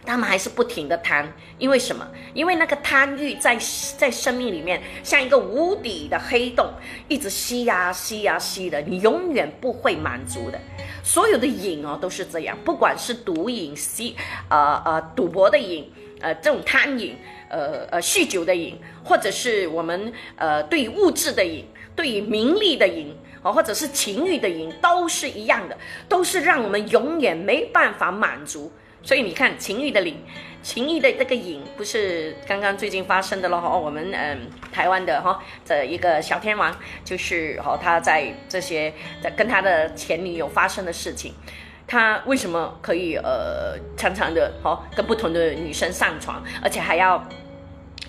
[0.05, 2.07] 他们还是不停的贪，因为什么？
[2.33, 3.55] 因为那个贪欲在
[3.97, 6.71] 在生命里面像一个无底的黑洞，
[7.07, 10.59] 一直吸呀吸呀吸的，你永远不会满足的。
[11.03, 14.15] 所有的瘾哦都是这样，不管是毒瘾、吸
[14.49, 17.15] 呃呃赌博的瘾，呃这种贪瘾，
[17.49, 25.77] 呃呃酗酒的瘾，或者是我们呃对物质的瘾，对于名利的瘾，哦或者是情欲的瘾，都是一样的，
[26.09, 28.71] 都是让我们永远没办法满足。
[29.03, 30.15] 所以你看情欲的灵，
[30.61, 33.57] 情欲的这个瘾，不是刚刚最近发生的咯？
[33.57, 41.33] 哦，我们嗯台湾的哈这一个小天王，就是哦他在这些在跟他的前女友发生的事情，
[41.87, 47.27] 他为什么可以呃常常的哦跟不同的女生上床，而且还要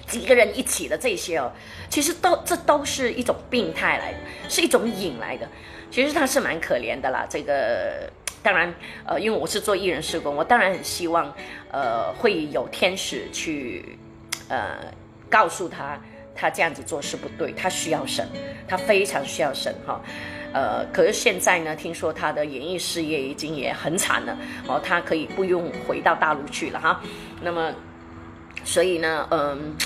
[0.07, 1.51] 几个人一起的这些哦，
[1.88, 4.18] 其实都这都是一种病态来的，
[4.51, 5.49] 是一种瘾来的。
[5.90, 8.11] 其实他是蛮可怜的啦，这个。
[8.43, 8.74] 当然，
[9.07, 11.32] 呃，因为我是做艺人施工，我当然很希望，
[11.70, 13.97] 呃，会有天使去，
[14.49, 14.78] 呃，
[15.30, 15.97] 告诉他，
[16.34, 18.28] 他这样子做是不对，他需要神，
[18.66, 20.01] 他非常需要神哈，
[20.53, 24.36] 呃，可是现在呢，听说他的演艺事业已经也很惨了，
[24.66, 27.01] 哦，他可以不用回到大陆去了哈，
[27.40, 27.72] 那么，
[28.64, 29.76] 所以呢，嗯。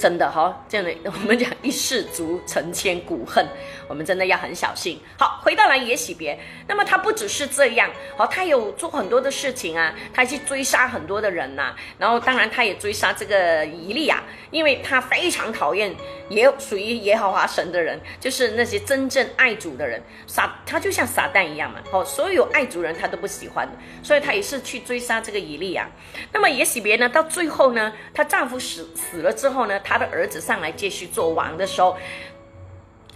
[0.00, 3.46] 真的哈，这样的我们讲一世足成千古恨，
[3.86, 4.98] 我们真的要很小心。
[5.18, 15.94] 好，回到来也洗别，那么他不只是这样，好，他有做很多的事情啊，他去追杀很多的人呐，然后当然他也追杀这个伊利亚，因为他非常讨厌
[16.30, 23.68] 也属于耶和华神的人，就是那些真正爱主的人，撒他就像撒旦一样嘛，好，所有爱主人他都不喜欢，
[24.02, 25.86] 所以他也是去追杀这个伊利亚。
[26.32, 29.78] 那么也洗别呢，到最后呢，她丈夫死死了之后呢？
[29.90, 31.96] 他的儿子上来继续做王的时候。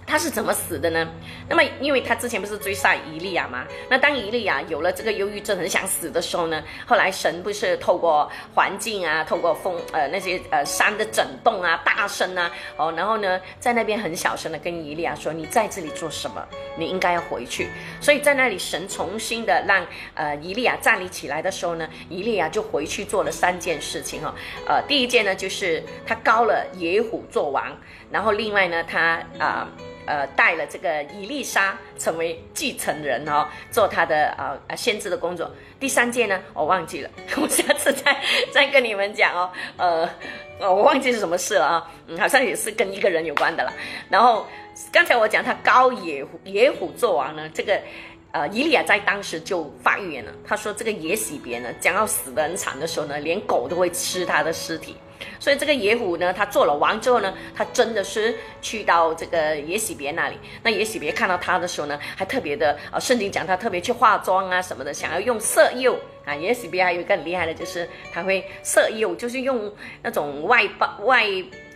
[0.06, 1.08] 他是怎么死的呢？
[1.48, 3.66] 那么，因为他之前不是追杀伊利亚吗？
[3.88, 16.46] 那当伊利亚有了这个忧郁症，很想死的时候呢，后来神不是透过环境啊，透过风，呃，那些呃山的震动啊，大声啊，哦，然后呢，在那边很小声的跟伊利亚说：“你在这里做什么？
[16.76, 19.84] 你应该要回去。”所以在那里，神重新的让
[20.14, 24.34] 呃伊利亚站立起来的时候呢，伊利亚就回去做了三件事情哈。
[24.68, 27.74] 呃，第一件呢，就是他高了野虎做王，
[28.10, 29.66] 然后另外呢，他啊。
[30.06, 35.50] 呃带了这个伊丽莎成为继承人哦，做他的呃呃先知的工作。
[35.80, 38.16] 第三件呢，我忘记了，我下次再
[38.52, 39.50] 再跟你们讲哦。
[39.76, 40.08] 呃，
[40.60, 43.72] 我忘记是什么事了啊，嗯，好像也是跟一个人有关的了。
[44.08, 44.46] 然后
[44.90, 47.78] 刚才我讲他高野野虎做王呢，这个
[48.32, 54.96] 呃伊利亚在当时就发预言了，他说这个野喜别呢将要死得很惨的时候呢，连狗都会吃他的尸体。
[55.38, 60.36] 所以这个野虎呢，他做了王之后呢，他真的是去到这个野喜别那里。
[60.62, 66.34] 那野喜别看到他的时候呢，还特别的呃，圣经讲他特别去化妆啊什么的，想要用色诱啊。
[66.34, 71.24] 野喜别还有一个很厉害的，就是他会色诱，就是用那种外包外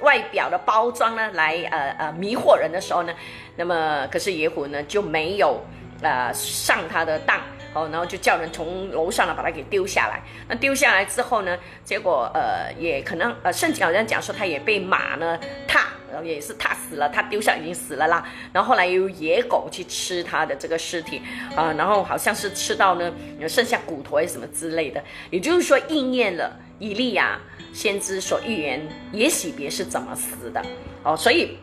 [0.01, 3.15] 外表的包装呢，来呃呃迷惑人的时候呢，
[3.57, 5.63] 那么可是野虎呢就没有
[6.03, 7.41] 呃上他的当。
[7.79, 10.21] 哦，然后就叫人从楼上呢把它给丢下来。
[10.49, 18.27] 那丢下来之后呢，结果呃也可能呃圣经好像讲说他也被马呢踏，然后也是踏死了，他丢下已经死了啦。
[18.53, 21.23] 然后后来有野狗去吃他的这个尸体
[21.55, 23.13] 啊，然后好像是吃到呢
[23.49, 25.01] 剩下骨头还是什么之类的。
[25.31, 27.39] 也就是说应验了以利亚
[27.73, 30.61] 先知所预言也喜别是怎么死的
[31.05, 31.57] 哦，所以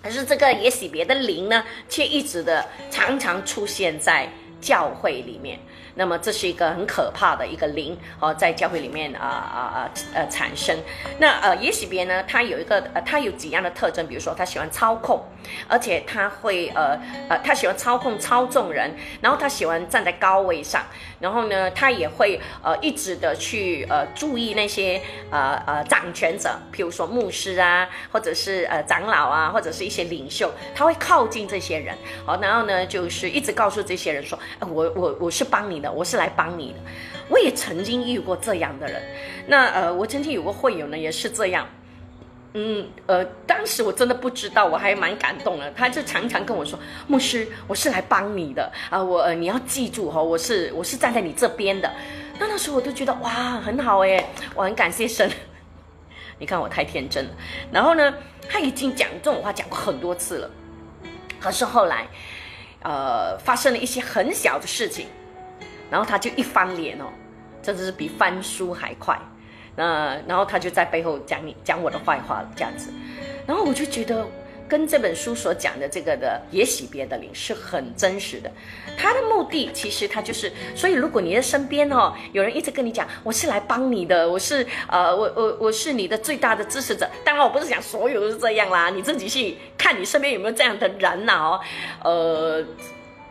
[0.00, 4.28] 可是这个也许别的灵呢，却一直的常常出现在。
[4.60, 5.58] 教会里面，
[5.98, 10.78] 那么这是一个很可怕的一个灵哦，在教会里面啊啊啊呃产生。
[11.18, 15.20] 那呃耶喜别呢，他有一个呃他有几样的特征，比如说他喜欢操控，
[15.66, 16.96] 而且他会呃
[17.28, 20.84] 呃他喜欢操控操纵人，然后他喜欢站在高位上，
[21.18, 34.38] 然后呢他也会呃一直的去呃注意那些呃呃掌权者，譬如说牧师啊，或者是呃长老啊，或者是一些领袖，他会靠近这些人，好，然后呢就是一直告诉这些人说。
[34.70, 36.78] 我我我是帮你的，我是来帮你的。
[37.28, 39.02] 我也曾经遇过这样的人。
[39.46, 41.66] 那呃，我曾经有个会友呢，也是这样。
[42.54, 45.70] 嗯呃，当时我真的不知道，我还蛮感动的。
[45.72, 51.92] 他就常常跟我说：“牧师，我是来帮你的啊，我你要记住哈，我是我是站在你这边的。”
[52.40, 53.30] 那那时候我都觉得哇，
[53.60, 54.24] 很好哎，
[54.54, 55.30] 我很感谢神。
[56.38, 57.30] 你看我太天真了。
[57.70, 58.14] 然后呢，
[58.48, 60.50] 他已经讲这种话讲过很多次了，
[61.38, 62.06] 可是后来。
[62.80, 65.08] 呃，发生了一些很小的事情，
[65.90, 67.04] 然后他就一翻脸哦，
[67.62, 69.18] 真的是比翻书还快。
[69.76, 72.90] 那然后他就在背后讲你讲我的坏话这样子，
[73.46, 74.26] 然后我就觉得。
[74.68, 78.52] 跟这本书所讲的这个的也喜别的灵是很真实的，
[78.98, 91.60] 他的目的其实他就是，所以如果你的身边哦有人一直跟你讲我是来帮你的，我是呃我我我是你的最大的支持者，当然我不是讲所有都是这样啦，你自己去看你身边有没有这样的人呐哦，
[92.04, 92.62] 呃。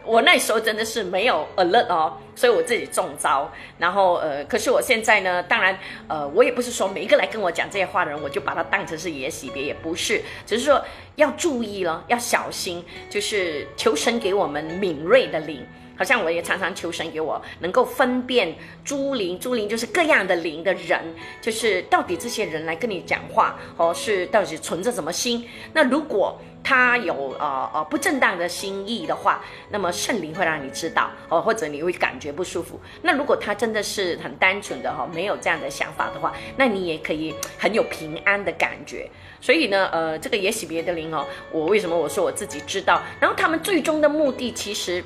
[0.07, 3.51] 我那时候真的是没有 alert 哦，所以我自己中招。
[3.77, 5.77] 然后呃，可是我现在呢，当然
[6.07, 10.81] 呃，我也不是说每一个来跟我讲这些话的人，我就把他当成是野喜别，也不是，只是说
[11.17, 15.65] 要注意了，要小心，就是求神给我们敏锐的灵，
[15.97, 18.55] 好像我也常常求神给我能够分辨
[18.85, 21.01] 诸灵，诸灵就是各样的灵的人，
[21.41, 25.47] 就是到底这些人来跟你讲话，哦，是到底存着什么心？
[25.73, 32.79] 那如果他有呃呃不正当的心意的话，那么圣灵会让你知道，哦，或者你会感觉不舒服。
[33.01, 39.09] 那如果他真的是很单纯的哈，没有这样的想法的话，那你也可以很有平安的感觉。
[39.39, 43.01] 所以呢，呃，这个也许别的灵哦，我为什么我说我自己知道？
[43.19, 45.03] 然后他们最终的目的其实。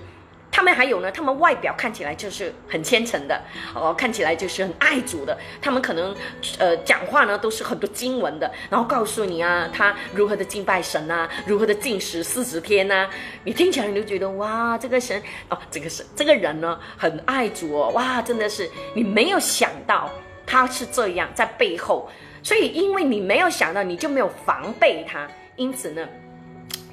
[0.52, 3.42] 他们还有呢，他们外表看起来就是很虔诚的，
[3.74, 5.38] 哦，看起来就是很爱主的。
[5.62, 6.14] 他们可能，
[6.60, 13.10] 呃，讲话呢都是很多经文的，然后告诉你啊，他如何的敬拜神啊，如何的进食四十天呐。
[13.46, 20.10] 你听起来你就觉得哇，这个神哦，这个神这个人呢很爱主哦，哇，真的是你没有想到
[20.46, 22.10] 他是这样在背后，
[22.44, 25.26] 所以因为你没有想到，你就没有防备他，
[25.56, 26.06] 因此呢。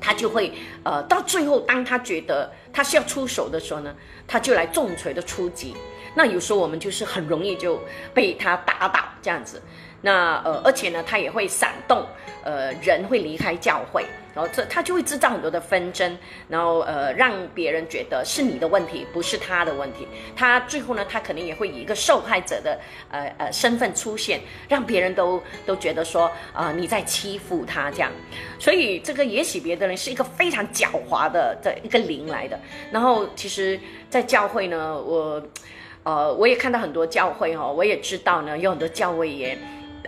[0.09, 0.51] 他就会，
[0.85, 3.95] 呃，到最后，当他觉得他是要出手的时候呢，
[4.27, 5.77] 他就来重锤的出击。
[6.15, 7.79] 那有时候我们就是很容易就
[8.15, 9.61] 被他打倒这样子。
[10.01, 12.07] 那呃，而且呢，他也会闪动，
[12.45, 14.05] 呃，人会离开教会。
[14.35, 16.17] 然后这他就会制造很多的纷争，
[16.49, 20.07] 然后呃让别人觉得是你的问题，不是他的问题。
[20.37, 22.79] 他最后呢，他可能也会以一个受害者的
[23.11, 28.13] 呃呃身份出现，让别人都都觉得说啊你在欺负他这样。
[28.61, 32.57] 所以这个也许别的人是一个非常狡猾的这一个灵来的。
[32.93, 35.43] 然后其实，在教会呢，我
[36.05, 39.59] 呃我也看到很多教会哈，我也知道呢，有很多教会也。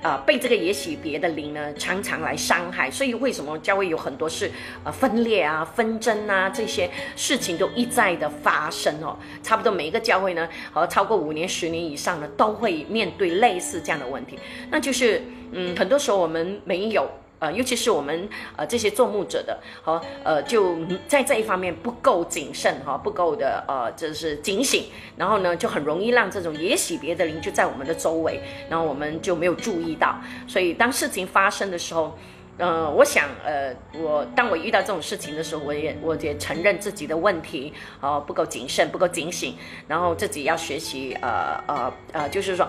[0.03, 4.51] 啊，被这个也许别的灵呢，常常来伤害，所以为什么教会有很多是
[4.85, 9.17] 呃分裂啊、纷争啊这些事情都一再的发生哦。
[9.43, 14.39] 差不多每一个教会呢，和超过五年、十年以上呢都会面对类似这样的问题，
[14.71, 15.23] 那就是
[15.53, 17.09] 嗯，很多时候我们没有。
[17.41, 20.77] 呃，尤其是我们呃这些做牧者的，和呃就
[21.09, 24.85] 在这一方面不够谨慎哈，不够的呃就是警醒，
[25.17, 32.15] 然后呢就很容易让这种也许别的灵就在我们的周围，然后我们就没有注意到，所以当事情发生的时候，
[32.59, 37.73] 呃，我想呃我当我遇到这种事情的时候，我也我也承认自己的问题，
[38.03, 39.57] 呃不够谨慎，不够警醒，
[39.89, 42.69] 然后自己要学习呃呃呃就是说。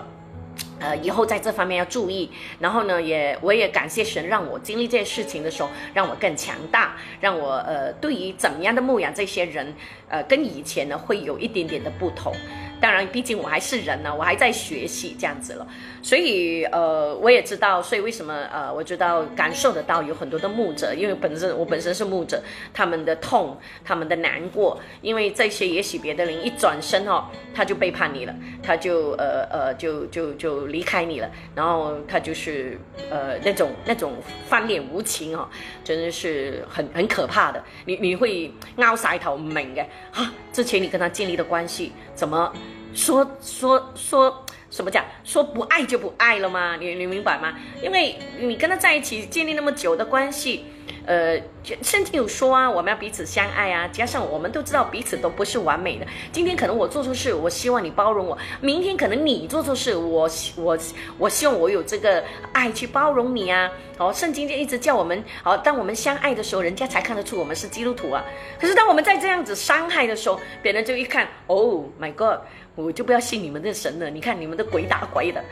[0.79, 2.29] 呃，以后在这方面要注意。
[2.59, 9.73] 然后呢，也我也感谢神，让我经历这些事情的时候，让我更强大，让我呃，对于怎么样的牧养这些人，
[10.09, 12.33] 呃，跟以前呢会有一点点的不同。
[12.81, 15.67] 当然，毕竟我还是人呢，我还在学习这样子了，
[16.01, 22.41] 所以呃，我也知道，所以为什么呃，我知道感受得到有很多的牧者，因为本身我本身是牧者，
[22.73, 23.55] 他们的痛，
[23.85, 32.79] 他们的难过，因为这些也许别的人一转身哦，他就背叛你了，他就呃呃就就就离开你了，然后他就是
[33.11, 34.13] 呃那种那种
[34.47, 35.47] 翻脸无情哦，
[35.83, 42.51] 真的是很很可怕的，你你会拗晒头明嘅哈，之前你跟他建立的关系怎么？
[42.93, 45.03] 说说说什么讲？
[45.23, 46.77] 说不爱就不爱了吗？
[46.79, 47.53] 你你明白吗？
[47.81, 50.65] 因为你跟他在一起建立那么久的关系。
[51.03, 51.35] 呃，
[51.81, 53.87] 圣经有说啊，我们要彼此相爱啊。
[53.91, 56.05] 加上我们都知道彼此都不是完美的。
[56.31, 60.77] 今天可能我做错事，我希望你包容我；明天可能你做错事，我我
[61.17, 62.23] 我希望我有这个
[62.53, 63.69] 爱去包容你啊。
[63.97, 68.23] 好，圣经就一直叫我们，好，当我们相爱的时候，人家才看得出我们是基督徒啊。
[68.59, 72.41] 可是当我们在这样子伤害的时候，别人就一看，Oh my God，
[72.75, 74.09] 我就不要信你们的神了。
[74.09, 75.43] 你看你们的鬼打鬼的，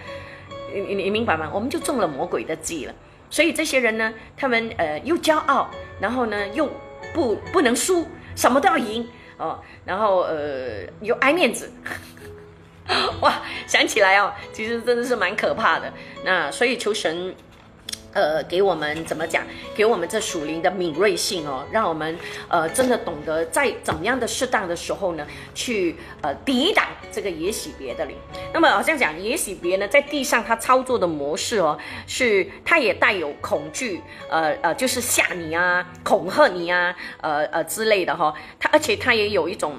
[0.74, 1.49] 你你你明白吗？
[1.53, 2.93] 我们就中了魔鬼的计了。
[3.30, 6.70] 所以这些人呢，他们呃又骄傲，然后呢又
[7.13, 9.07] 不不能输，什么都要赢
[9.38, 11.72] 哦，然后呃又爱面子，
[13.22, 15.93] 哇，想起来哦，其实真的是蛮可怕的。
[16.24, 17.36] 那所以求神。
[18.14, 19.43] 呃，给我们怎么讲？
[19.76, 28.16] 给我们这属灵的敏锐性哦，让我们呃真的懂得在怎么样的适当的时候呢，去呃抵挡这个也许别的灵。
[28.53, 38.34] 那么好像讲也许别呢，在地上他操作的模式哦，是他也带有恐惧，呃呃，就是吓你啊，恐吓你啊，呃呃之类的哈。
[38.60, 39.78] 他而且他也有一种。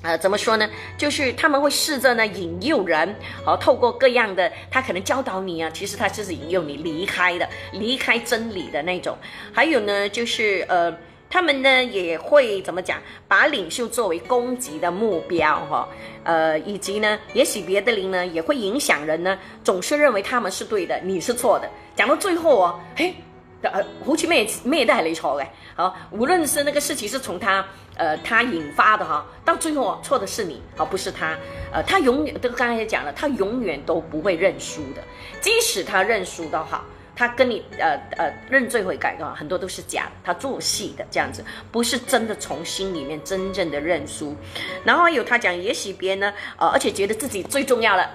[0.00, 0.68] 呃，怎么说呢？
[0.96, 9.18] 就是他们会试着呢引诱人，好透过各样的，他可能教导你啊，其实他就是引诱你离开的，离开真理的那种。
[9.52, 10.96] 还有呢，就是呃，
[11.28, 15.88] 他们呢也会怎么讲，把领袖作为攻击的目标哈，
[16.22, 21.68] 呃，以及呢，也许别的灵呢也会影响人呢，总是认为他们是对的，你是错的。
[21.96, 23.16] 讲到最后哦，嘿。
[23.62, 27.64] 呃，好似咩咩都系你错嘅，好，无论是那个事情是从他，
[27.96, 31.36] 呃，他引发的哈，到最后错的是你，好，不是他，
[31.72, 35.02] 呃，他永远，都刚才也讲了，他永远都不会认输的，
[35.40, 36.84] 即使他认输都好，
[37.16, 44.36] 他跟你呃呃认罪悔改的话，很多都是假的，他做戏的这样子，不是真的从心里面真正的认输。
[44.84, 48.08] 然后还有他讲，也许别人呢，呃，而且觉得自己最重要了。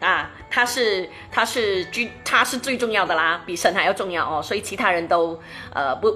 [0.00, 5.38] 啊，他是他是最他是最重要的啦，比神还要重要哦，所以其他人都
[5.74, 6.08] 呃不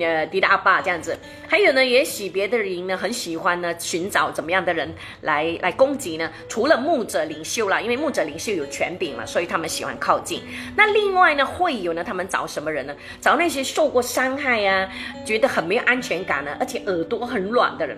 [0.00, 1.16] 呃滴答爸这样子。
[1.48, 6.28] 还有呢，也许别的人呢很喜欢呢寻找怎么样的人来来攻击呢？
[6.48, 10.42] 除了牧者领袖啦，因为牧者领袖有权柄嘛，所以他们喜欢靠近。
[10.76, 12.96] 那另外呢，会有呢，他们找什么人呢？
[13.20, 14.88] 找那些受过伤害呀，
[15.24, 17.96] 觉得很没有安全感呢，而且耳朵很软的人。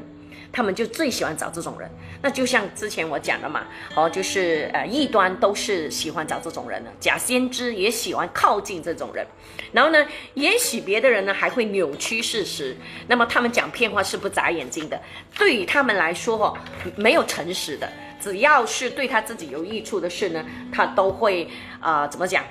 [0.53, 1.89] 他们就最喜欢找这种人，
[2.21, 9.27] 那就像之前我讲的嘛，哦，就是呃，异端都是喜欢找这种人的，假先知也喜欢靠近这种人，
[9.73, 12.77] 然后呢，也许别的人呢还会扭曲事实，
[13.07, 15.01] 那么他们讲骗话是不眨眼睛的，
[15.39, 16.59] 对于他们来说哦，
[16.97, 17.89] 没有诚实的，
[18.21, 21.49] 只要是对他自己有益处的事呢，他都会
[21.81, 22.45] 啊，怎么讲？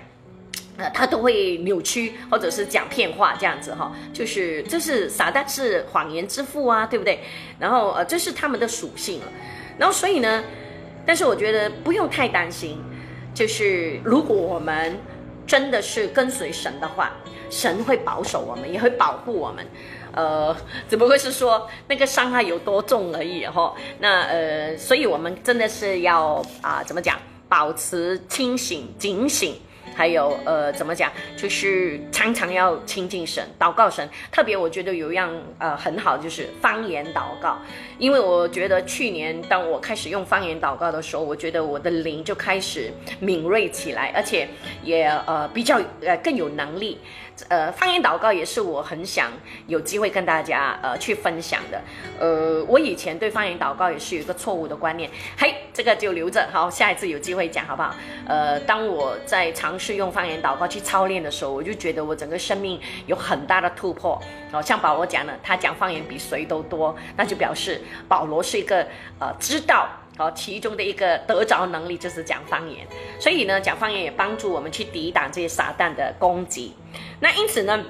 [0.93, 7.19] 他都会扭曲，或者是讲骗话这样子哈，就是这是撒旦是谎言之父啊，对不对？
[7.59, 9.25] 然后呃，这是他们的属性了。
[9.77, 10.43] 然后所以呢，
[11.05, 12.77] 但是我觉得不用太担心，
[13.33, 14.97] 就是如果我们
[15.47, 17.11] 真的是跟随神的话，
[17.49, 19.65] 神会保守我们，也会保护我们。
[20.11, 20.55] 呃，
[20.89, 23.73] 只不过是说那个伤害有多重而已哈。
[23.99, 27.17] 那呃，所以我们真的是要啊，怎么讲，
[27.47, 29.55] 保持清醒、警醒。
[29.99, 31.11] 还有呃，怎么讲？
[31.35, 34.07] 就是常常要亲近神、祷告神。
[34.31, 37.57] 特别我觉得有一样呃很好，就是方言祷告。
[37.99, 44.47] 因为我觉得去年当我开始用方言祷告的时候，我觉得我的灵就开始敏锐起来，而且
[44.81, 46.97] 也呃比较呃更有能力。
[47.47, 49.31] 呃，方言祷告也是我很想
[49.67, 51.81] 有机会跟大家呃去分享的。
[52.19, 57.95] 呃，我以前对方言祷告也是有一个错误的观念，嘿，这个就留着，好，下一次有机会讲好不好？
[58.27, 62.77] 呃，当我在尝试用方言祷告去操练的时候，我就觉得我整个生命
[63.07, 64.21] 有很大的突破。
[64.51, 68.85] 哦，像保罗讲的，他讲方言比谁都多，那就表示保罗是一个
[69.19, 69.89] 呃知道。
[70.17, 72.85] 哦，其中的一个得着能力就是讲方言，
[73.21, 76.75] 所以呢，讲方言也帮助我们去抵挡这些撒旦的攻击。
[77.21, 77.81] 那因此呢，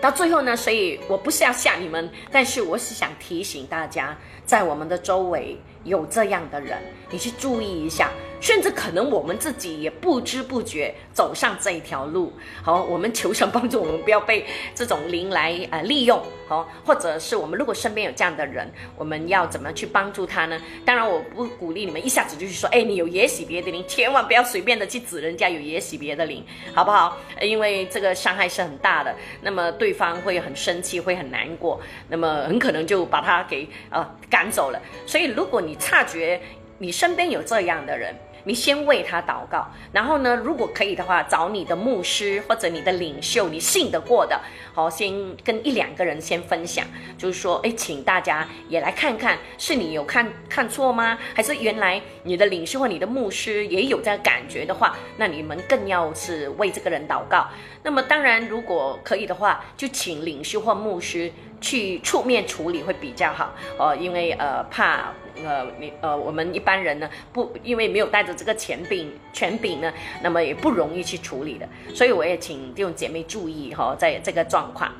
[0.00, 6.78] 到最后呢，所以我不是要吓你们，但是我是想提醒大家，在我们的周围有这样的人，
[7.14, 8.10] 你去注意一下。
[8.40, 12.30] 甚至可能我们自己也不知不觉走上这一条路。
[12.62, 14.44] 好，我们求神帮助我们，不要被
[14.74, 16.22] 这种灵来呃利用。
[16.46, 20.60] 好，或者是我们如果身边有这样的人，我们要怎么去帮助他呢？
[20.84, 26.44] 当然，我不鼓励你们一下子就去说，哎，你有也喜别的灵，千万不要随便的去指人家有也喜别的灵，
[26.74, 27.16] 好不好？
[27.40, 34.78] 因为这个伤害是很大的，那么对方会很生气，会很难过，那么很可能就把他给呃赶走了。
[35.06, 36.38] 所以，如果你察觉
[36.78, 38.14] 你身边有这样的人，
[38.44, 44.38] 你先为他祷告，然后呢，如果可以的话，找你的牧师或者你的领袖，你信得过的，
[44.74, 45.12] 好，先
[45.44, 46.84] 跟一两个人先分享，
[47.16, 51.18] 就是说，哎，请大家也来看看，是你有看看错吗？
[51.34, 57.46] 还是原来你的领袖或你的牧师也有这个感觉的话，那你们更要是为这个人祷告。
[57.82, 61.30] 那么当然，如果可以的话，就请领袖或牧师
[61.64, 65.12] 去出面处理会比较好哦，因为呃怕。
[65.44, 69.92] 呃，你呃，我们一般人呢，不因为没有带着这个权柄，权柄呢，
[70.22, 71.68] 那么也不容易去处理的。
[71.92, 74.92] 所以我也请弟兄姐妹注意哈，在这个状况。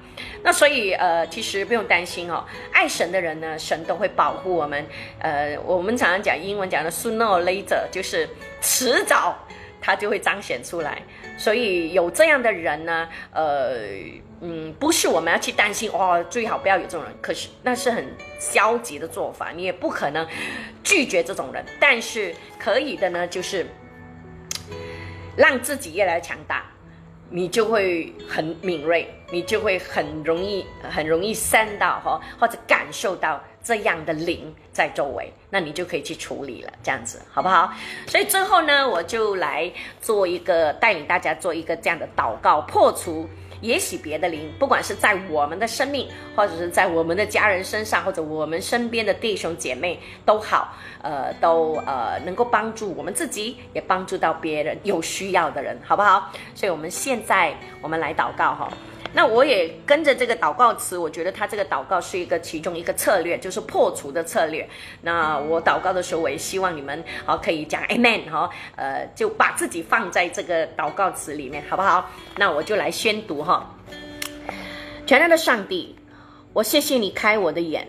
[0.43, 2.43] 那所以呃，其实不用担心哦，
[2.73, 4.85] 爱神的人呢，神都会保护我们。
[5.21, 8.29] 呃，我们常常讲英文讲的 sooner or later，就是
[8.61, 9.39] 迟早
[9.85, 11.03] 他就会彰显出来。
[11.37, 13.75] 所以有这样的人呢，呃。
[14.47, 17.13] 嗯，不是我们要去担心哦，最好不要有这种人。
[17.23, 18.05] 可是那是很
[18.39, 20.27] 消极的做法，你也不可能
[20.83, 21.65] 拒绝这种人。
[21.81, 23.65] 但是可以的呢，就是
[25.35, 26.67] 让自己越来越强大，
[27.31, 37.73] 你就会很敏锐，你就会很容易、很容易三到哈，或者感受到这样的灵在周围，那你就可以去处理了，这样子好不好？
[38.07, 43.29] 所以最后呢，我就来做一个带领大家做一个这样的祷告，破除。
[43.61, 46.07] 也许别的灵，不管是在我们的生命，
[46.37, 56.31] 或者是在我们的家人身上，或者我们身边的弟兄姐妹都好，呃，都呃能够帮助我们自己，也帮助到别人有需要的人，好不好？
[56.55, 58.71] 所以我们现在我们来祷告哈。
[59.17, 64.69] 那我也跟着这个祷告词，我觉得他这个祷告是一个其中一个策略，就是破除的策略。
[65.03, 72.11] 那我祷告的时候，我也希望你们好可以讲 Amen 哈，呃，就把自己放在这个祷告词里面，好不好？
[72.37, 73.73] 那我就来宣读哈。
[75.07, 75.95] 全能的上帝，
[76.53, 77.87] 我谢谢你开我的眼，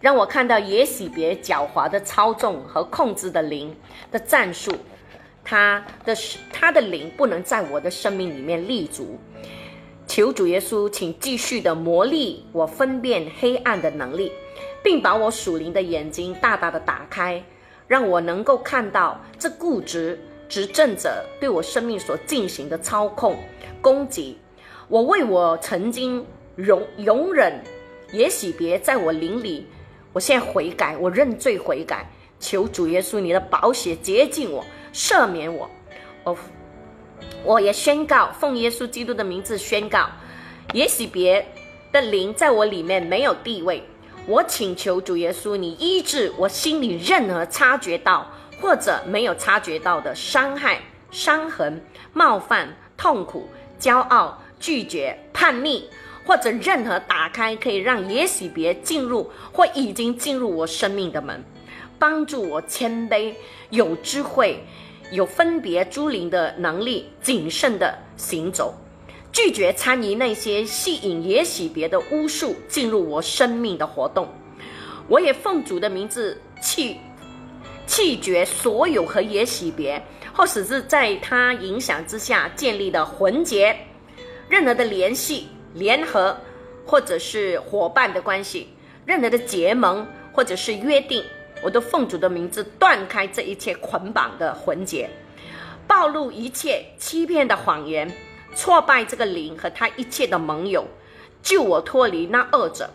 [0.00, 3.76] 让我看到也许别狡猾的操纵和控制的灵
[4.12, 4.72] 的战术。
[5.42, 6.14] 他的
[6.52, 9.18] 他的灵不能在我的生命里面立足。
[10.10, 14.32] 求主耶稣，请继续的磨砺我分辨黑暗的能力，
[14.82, 17.40] 并把我属灵的眼睛大大的打开，
[17.86, 23.38] 让我能够看到这固执执政者对我生命所进行的操控
[23.80, 24.36] 攻击。
[24.88, 27.62] 我为我曾经容容忍
[28.12, 29.64] 也许别在我灵里，
[30.12, 35.70] 我现在悔改，我认罪悔改，求主耶稣你的宝血洁净我，赦免我。
[36.24, 36.36] 我
[37.44, 40.08] 我也宣告，奉耶稣基督的名字宣告，
[40.72, 41.46] 也许别
[41.92, 43.82] 的灵在我里面没有地位。
[44.26, 48.30] 我请求主耶稣，你医治我心里任何察觉到
[48.60, 50.80] 或者没有察觉到的伤害、
[51.10, 51.82] 伤痕、
[52.12, 54.40] 冒犯、痛苦、骄傲。
[54.60, 55.84] 拒绝叛逆，
[56.26, 61.42] 或者任何打开可以让也许别进入或已经进入我生命的门，
[61.98, 63.32] 帮助我谦卑、
[63.70, 64.62] 有智慧、
[65.10, 68.74] 有分别诸灵的能力，谨慎的行走，
[69.32, 74.28] 拒绝参与那些吸引也许别的巫术进入我生命的活动。
[75.08, 76.96] 我也奉主的名字弃
[77.86, 80.00] 弃绝所有和也许别，
[80.32, 83.76] 或者是在他影响之下建立的魂结。
[84.48, 86.36] 任何的联系、联合，
[86.86, 88.68] 或者是伙伴的关系，
[89.04, 91.24] 任何的结盟或者是约定，
[91.62, 95.08] 我都奉主的名字断开这一切捆绑的魂结，
[95.86, 98.10] 暴露一切欺骗的谎言，
[98.54, 100.86] 挫败这个灵和他一切的盟友，
[101.42, 102.90] 救我脱离那恶者。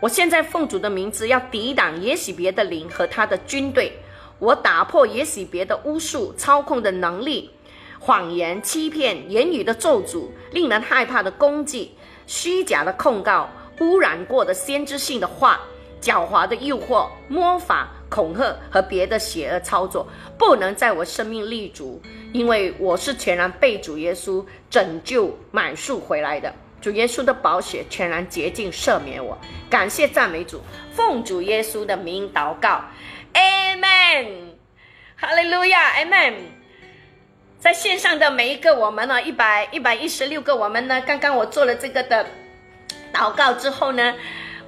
[0.00, 3.92] 我现在奉主的名字要抵挡也许别的灵和他的军队，
[4.38, 7.50] 我打破也许别的巫术操控的能力。
[8.00, 11.94] 谎言、欺骗、言语的咒诅、令人害怕的攻击、
[12.26, 13.48] 虚假的控告、
[13.78, 15.60] 污染过的先知性的话、
[16.02, 26.52] 狡猾的诱惑、魔法、恐吓和别的邪恶操作，不能在我生命立足，因为我是全然被主耶稣拯救买赎回来的。
[26.80, 29.38] 主耶稣的宝血全然洁净赦免我，
[29.70, 32.82] 感谢赞美主，奉主耶稣的名祷告
[33.34, 34.26] ，Amen，
[35.14, 36.34] 哈利路亚，Amen。
[37.60, 42.26] 在线上的每一个我们呢，一百一百一十六个我们呢，刚刚我做了这个的
[43.14, 44.14] 祷告之后呢，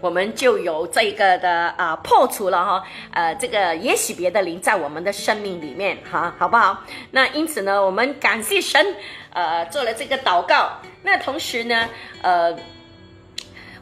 [0.05, 6.85] 我们就有这个的啊破除了哈，呃，这个也许别的灵在我们的生命里面哈，好不好？
[7.11, 8.95] 那因此呢，我们感谢神，
[9.33, 10.73] 呃，做了这个祷告。
[11.03, 11.89] 那同时呢，
[12.21, 12.55] 呃。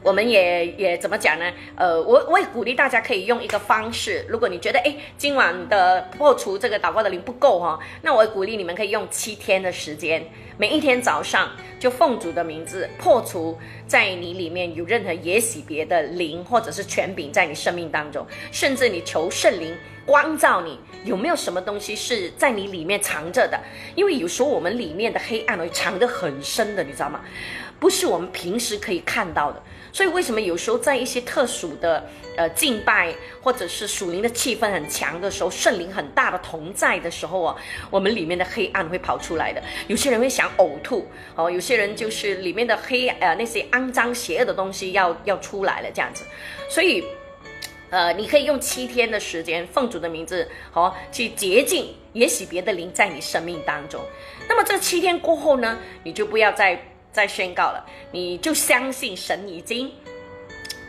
[0.04, 1.44] 我们也也怎么讲呢？
[1.76, 10.28] 呃，我我也鼓励大家可以用一个方式，如果你觉得哎今晚的破除这个祷告的灵不够哈，那我鼓励你们可以用七天的时间，
[10.58, 19.74] 每一天早上就奉主的名字破除在你里面有任何也许别的灵或者是权柄在你生命当中，甚至你求圣灵
[20.04, 23.58] 光照你有没有什么东西是在你里面藏着的，
[23.94, 27.20] 因为有时候我们里面的黑暗会藏得很深的，你知道吗？
[27.82, 29.60] 不是我们平时可以看到的。
[29.92, 33.12] 所以，为什么有时候在一些特殊的呃敬拜，
[33.42, 37.56] 或者是属灵的气氛很强的时候，圣灵很大的同在的时候啊，
[37.90, 39.60] 我们里面的黑暗会跑出来的。
[39.88, 46.24] 有些人会想呕吐哦，有些人就是里面的黑呃那些肮脏邪恶的东西要要出来了这样子。
[46.70, 47.04] 所以，
[47.90, 54.00] 呃，你可以用七天的时间，奉主的名字好去洁净，也许别的灵在你生命当中。
[54.48, 56.82] 那么这七天过后呢，你就不要再。
[57.12, 59.92] 在宣告了，你就相信神已经，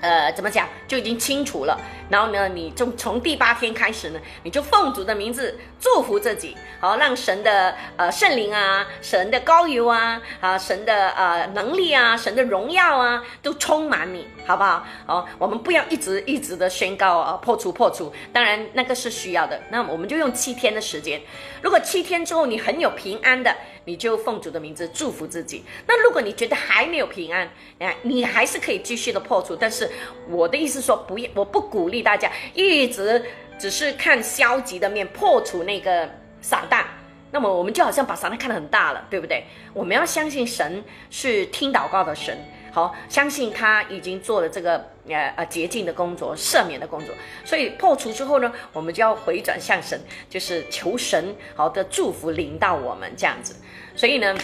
[0.01, 1.77] 呃，怎么讲就已经清楚了。
[2.09, 14.85] 然后呢，你就从第八天开始呢，你就奉主的名字祝福自己，好让神的呃圣灵啊、神的高油啊、啊神的呃能力啊、神的荣耀啊，都充满你，好不好？
[15.05, 19.59] 好，我们不要一直一直的宣告啊破除破除，当然那个是需要的。
[19.69, 21.21] 那我们就用七天的时间，
[21.61, 23.55] 如果七天之后你很有平安的。
[23.85, 25.61] 你就奉主的名字祝福自己。
[25.85, 29.57] 那如果你觉得还没有平安，哎，你还是可以继续的破除。
[29.57, 29.91] 但是
[30.29, 33.23] 我的意思说，不要，我不鼓励大家一直
[33.57, 36.09] 只是看消极的面破除那个
[36.41, 36.83] 撒旦。
[37.31, 39.43] 那么我们就好像把撒旦看得很大了，对不对？
[39.73, 42.37] 我们要相信神是听祷告的神。
[42.71, 44.77] 好，相信他已经做了这个
[45.07, 47.13] 呃呃洁净的工作、赦免的工作，
[47.45, 53.55] 所以破除之后呢，我们就要回转向神，就是求神好的祝福临到我们这样子。
[53.95, 54.35] 所以呢，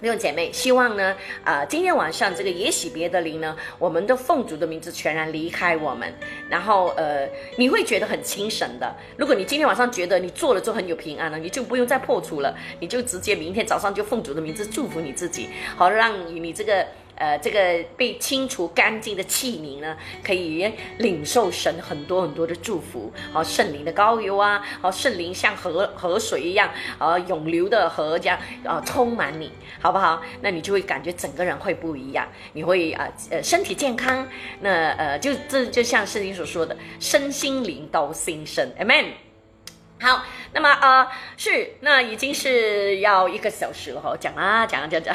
[0.00, 6.10] 弟兄姐妹，希望呢，啊，今天晚上这个也许别的灵呢，我们的奉主的名字全然离开我们，
[6.48, 8.96] 然后呃，你会觉得很清神的。
[9.18, 16.86] 如果你今天晚上觉得你做了之后很有平安了，你就不用再破除了，你就直接明天早上就奉主的名字祝福你自己，好让你这个。
[17.20, 19.94] 呃，这个被清除干净的器皿呢，
[20.24, 23.12] 可以领受神很多很多的祝福。
[23.30, 30.22] 好，圣灵的膏油啊，好，圣灵像河河水一样，啊，涌流的河这样，啊，充满你，好不好？
[30.40, 34.26] 那你就会感觉整个人会不一样，你会啊，呃，身体健康。
[34.60, 39.08] 那呃，就这就像圣经所说的，身心灵都新生，amen。
[40.00, 41.06] 好，那么呃，
[41.36, 45.14] 是，那已经是要一个小时了哈，讲啊，讲啊，讲讲。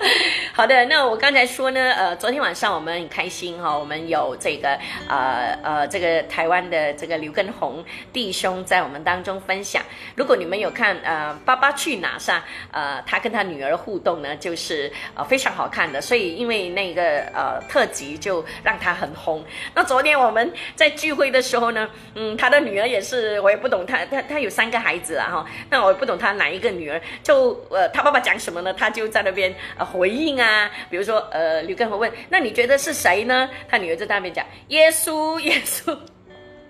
[0.54, 4.70] 好的，那我刚才说呢，呃，昨天晚上我们很开心哈，我们有这个
[5.06, 9.82] 呃呃这个台湾的这个刘根红弟兄在我们当中分享。
[10.14, 16.00] 如果你们有看呃《爸爸去哪》上，呃，他跟他女儿互动呢，就是呃非常好看的。
[16.00, 19.44] 所以因为那个呃特辑就让他很红。
[19.74, 29.89] 那昨天我们在聚会的时候呢，嗯，他的女儿也是，我也不懂他他他有三个孩子啊哈，那我也不懂他哪一个女儿，就呃他爸爸讲什么呢，他就在那边呃。
[29.90, 33.50] 回应啊，比如说，呃，刘根宏问，那你觉得是谁呢？
[33.68, 35.98] 他女儿在那边讲，耶稣， 耶稣。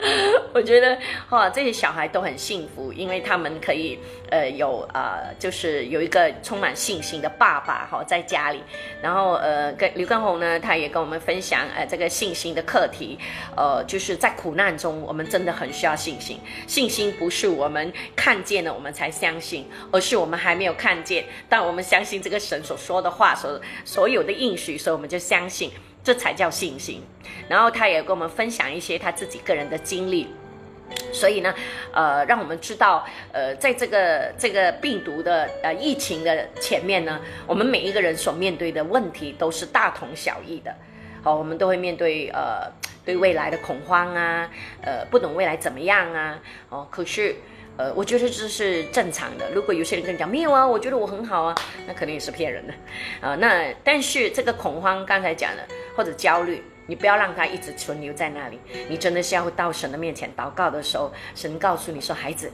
[0.53, 0.99] 我觉得
[1.29, 3.99] 哈，这些小孩都很幸福，因为他们可以
[4.31, 8.61] 呃有呃，就是有一个充满信心的爸爸哈，在家里。
[9.03, 13.19] 然后呃，跟刘根红呢，他也跟我们分享呃这个信心的课题。
[13.57, 16.39] 呃，就是在苦难中，我们真的很需要信心。
[16.67, 25.71] 信心不是我们看见了我们才相信，而是我们还没有看见，但我们相信这个神所说的话，所所有的应许，所以我们就相信。
[26.03, 27.03] 这才叫信心。
[27.49, 30.29] 然后他也跟我们分享一些他自己个人的经历，
[31.13, 31.55] 所以呢，
[31.93, 40.75] 呃，让我们知道，呃，在这个这个病毒的呃疫情的前面呢，我们每一个人所面对的问题都是大同小异的。
[41.23, 42.71] 好，我们都会面对呃
[43.05, 44.51] 对未来的恐慌啊，
[44.83, 46.39] 呃不懂未来怎么样啊。
[46.69, 47.35] 哦，可是。
[47.81, 49.51] 呃，我觉得这是正常的。
[49.53, 51.55] 如果有些人跟你讲没有啊，我觉得我很好啊，
[51.87, 52.75] 那肯定也是骗人的
[53.27, 53.35] 啊。
[53.37, 55.63] 那但是这个恐慌刚才讲了，
[55.97, 58.59] 或者焦虑，你不要让它一直存留在那里。
[58.87, 62.53] 你真的是要到神的面前祷告的时候，神告诉你说：“孩子，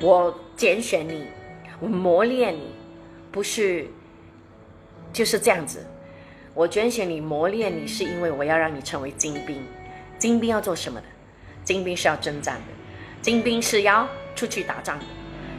[0.00, 1.26] 我拣选你，
[1.78, 2.74] 我磨练你，
[3.30, 3.86] 不是
[5.12, 5.86] 就是这样子。
[6.54, 9.64] 我拣选你，磨练你，是因为我要让你成为精兵。
[10.18, 11.06] 精兵要做什么的？
[11.62, 12.72] 精兵是要征战的，
[13.22, 14.08] 精兵是要。”
[14.40, 14.98] 出去打仗，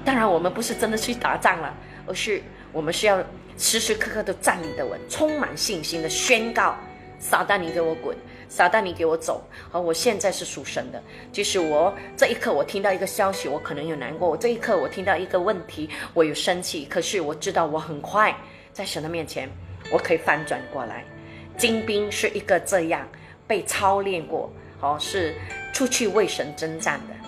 [0.04, 1.72] 当然我们不是真的去打仗了，
[2.08, 3.24] 而是我们是要
[3.56, 6.76] 时时刻刻都站立的稳，充满信心的宣告：
[7.20, 8.18] 撒旦你给我滚，
[8.50, 9.48] 撒旦你给我走。
[9.72, 11.00] 而我现在是属神的，
[11.32, 16.88] 就是我这一刻我听到一个消息，我可能有难过；我这一刻我听到一个问题，我有生气。
[16.90, 18.36] 可是我知道我很快
[18.74, 19.48] 在神的面前，
[19.92, 21.06] 我可以翻转过来。
[21.56, 23.08] 精兵是一个这样
[23.46, 25.36] 被操练过，哦，是
[25.72, 27.21] 出去为神征战的。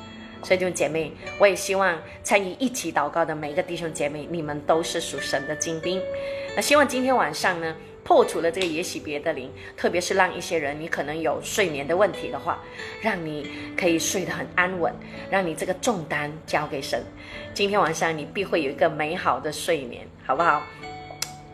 [0.43, 6.01] 所以弟兄姐妹，我也希望参与一起祷告的每一个弟兄姐妹，你们都是属神的精兵。
[6.55, 12.59] 那希望今天晚上呢，破除了这个也许别的灵，特别是让一些人你可能有睡眠的问题的话，
[13.01, 14.93] 让你可以睡得很安稳，
[15.29, 17.01] 让你这个重担交给神。
[17.53, 20.61] 今天晚上你必会有一个美好的睡眠，好不好？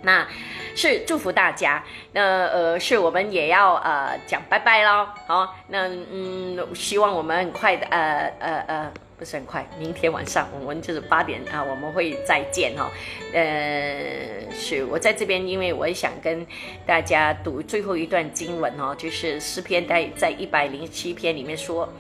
[0.02, 0.28] 那。
[0.76, 1.84] 是祝福大家，
[2.14, 12.89] 那呃，是我们也要呃讲拜拜喽，好，那嗯，希望我们很快的呃呃呃，不是很快，明天晚上我们就是八点啊，我们会再见哈，
[13.34, 16.47] 呃，是我在这边，因为我也想跟
[16.86, 21.91] 大家读最后一段经文哦，就是诗篇在在一百零七篇里面说，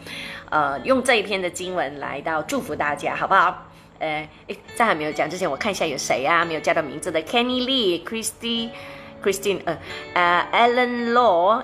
[0.51, 3.65] 呃，用这一篇的经文来到祝福大家，好不好？
[3.99, 6.43] 呃，诶，在还没有讲之前，我看一下有谁啊？
[6.45, 8.69] 没有叫到名字的，Kenny Lee、Christy、
[9.21, 9.77] Christine，呃，
[10.13, 11.61] 呃，Alan Law，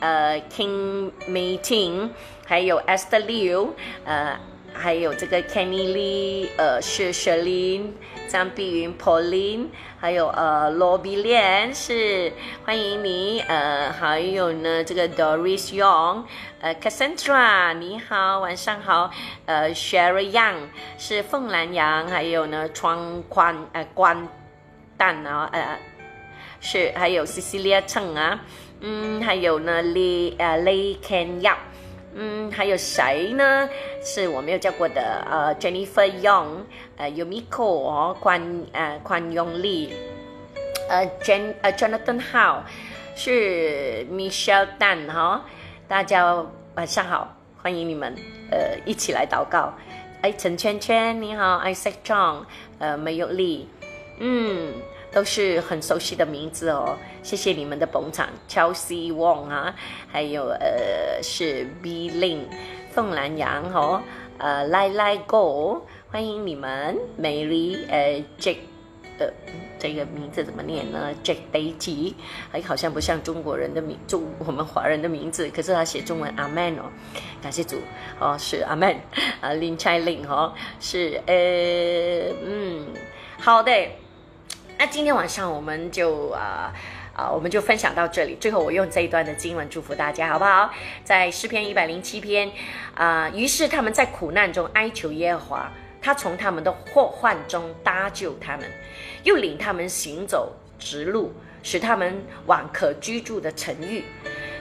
[0.00, 2.10] 呃，King Meeting，
[2.46, 3.70] 还有 Esther Liu，
[4.04, 4.38] 呃，
[4.72, 7.88] 还有这个 Kenny Lee，呃，是 Sherlyn，
[8.28, 9.66] 张碧云，Pauline，
[10.02, 12.32] 还有呃，罗比莲，是
[12.64, 16.24] 欢迎你，呃，还有呢，这个 Doris Young。
[16.60, 19.12] 呃，Cassandra，你好，晚上好。
[19.46, 20.56] 呃，Sherry Young
[20.98, 24.26] 是凤兰羊，还有呢，窗宽呃关
[24.96, 25.78] 蛋啊，呃
[26.60, 28.40] 是还有 Cecilia Cheng 啊，
[28.80, 31.58] 嗯，还有呢，Lee 呃 Lee Ken Yap，
[32.14, 33.68] 嗯，还有谁呢？
[34.02, 36.58] 是我没有叫过的，呃，Jennifer Young，
[36.96, 38.42] 呃，Yumiko 哦，关
[38.72, 39.94] 呃关永利，
[40.88, 42.62] 呃，Jen 呃 Jonathan How
[43.16, 45.44] 是 Michelle Dan 哈。
[45.88, 46.44] 大家
[46.74, 48.14] 晚上好，欢迎你们，
[48.50, 49.72] 呃，一起来祷告。
[50.20, 52.44] 哎，陈圈圈你好，Isaac John，
[52.78, 53.68] 呃，梅有利，
[54.18, 54.72] 嗯，
[55.12, 56.96] 都是很熟悉的名字哦。
[57.22, 59.74] 谢谢你们的捧场，Chelsea Wong 啊，
[60.08, 62.40] 还有呃是 B Lin，
[62.92, 64.02] 凤兰羊哦，
[64.38, 68.56] 呃，来来 Go，欢迎你们，Mary，呃，Jack，
[69.18, 69.28] 呃
[69.78, 72.14] 这个名字怎么念呢？Jack Day
[72.52, 76.84] 哎，好像不像中国人的名，中我们华人的名字，可是他写中文阿 Man 哦，
[77.42, 77.76] 感谢主。
[78.20, 78.96] 哦，是阿 Man
[79.40, 81.34] 啊，林 i 林哦，是呃
[82.44, 82.86] 嗯，
[83.40, 83.72] 好的，
[84.78, 86.72] 那今天晚上我们就啊。
[87.14, 88.34] 啊，我们就分享到这里。
[88.40, 90.72] 最后，我用这一段的经文祝福大家，好不好？
[91.04, 92.50] 在诗篇一百零七篇，
[92.94, 98.66] 啊，于是他们在苦难中哀求耶和华，他从他们的祸患中搭救他们，
[99.24, 104.02] 又领他们行走直路，使他们往可居住的城域。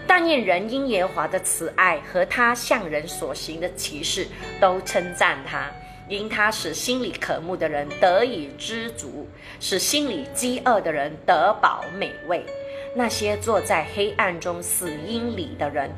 [0.06, 4.28] 但愿人因耶和华的慈爱和他向人所行的奇事，
[4.60, 5.72] 都称赞他。
[6.12, 9.26] 因他使心里渴慕的人得以知足，
[9.62, 12.46] 使心里饥饿的人得饱美味。
[12.94, 15.90] 那些坐在黑暗中死荫里的人，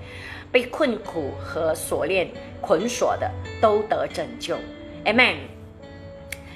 [0.52, 2.30] 被困苦和锁链
[2.62, 4.56] 捆锁的，都得拯救。
[5.04, 5.53] mm。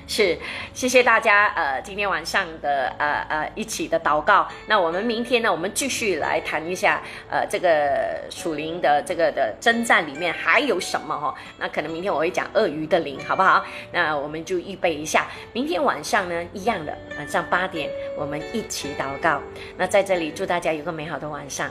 [0.08, 0.38] 是，
[0.74, 4.48] 谢谢大家，呃，今天晚上的呃呃一起的祷告。
[4.66, 11.36] 那我们明天呢，我们继续来谈一下，呃，这个属灵的这个的征战里面还有什么哈？
[11.60, 13.66] 那可能明天我会讲鳄鱼的灵，好不好？
[13.92, 19.42] 那我们就预备一下，明天晚上呢，一样的，晚上八点我们一起祷告。
[19.76, 21.70] 那在这里祝大家有个美好的晚上，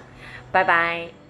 [0.52, 1.25] 拜拜。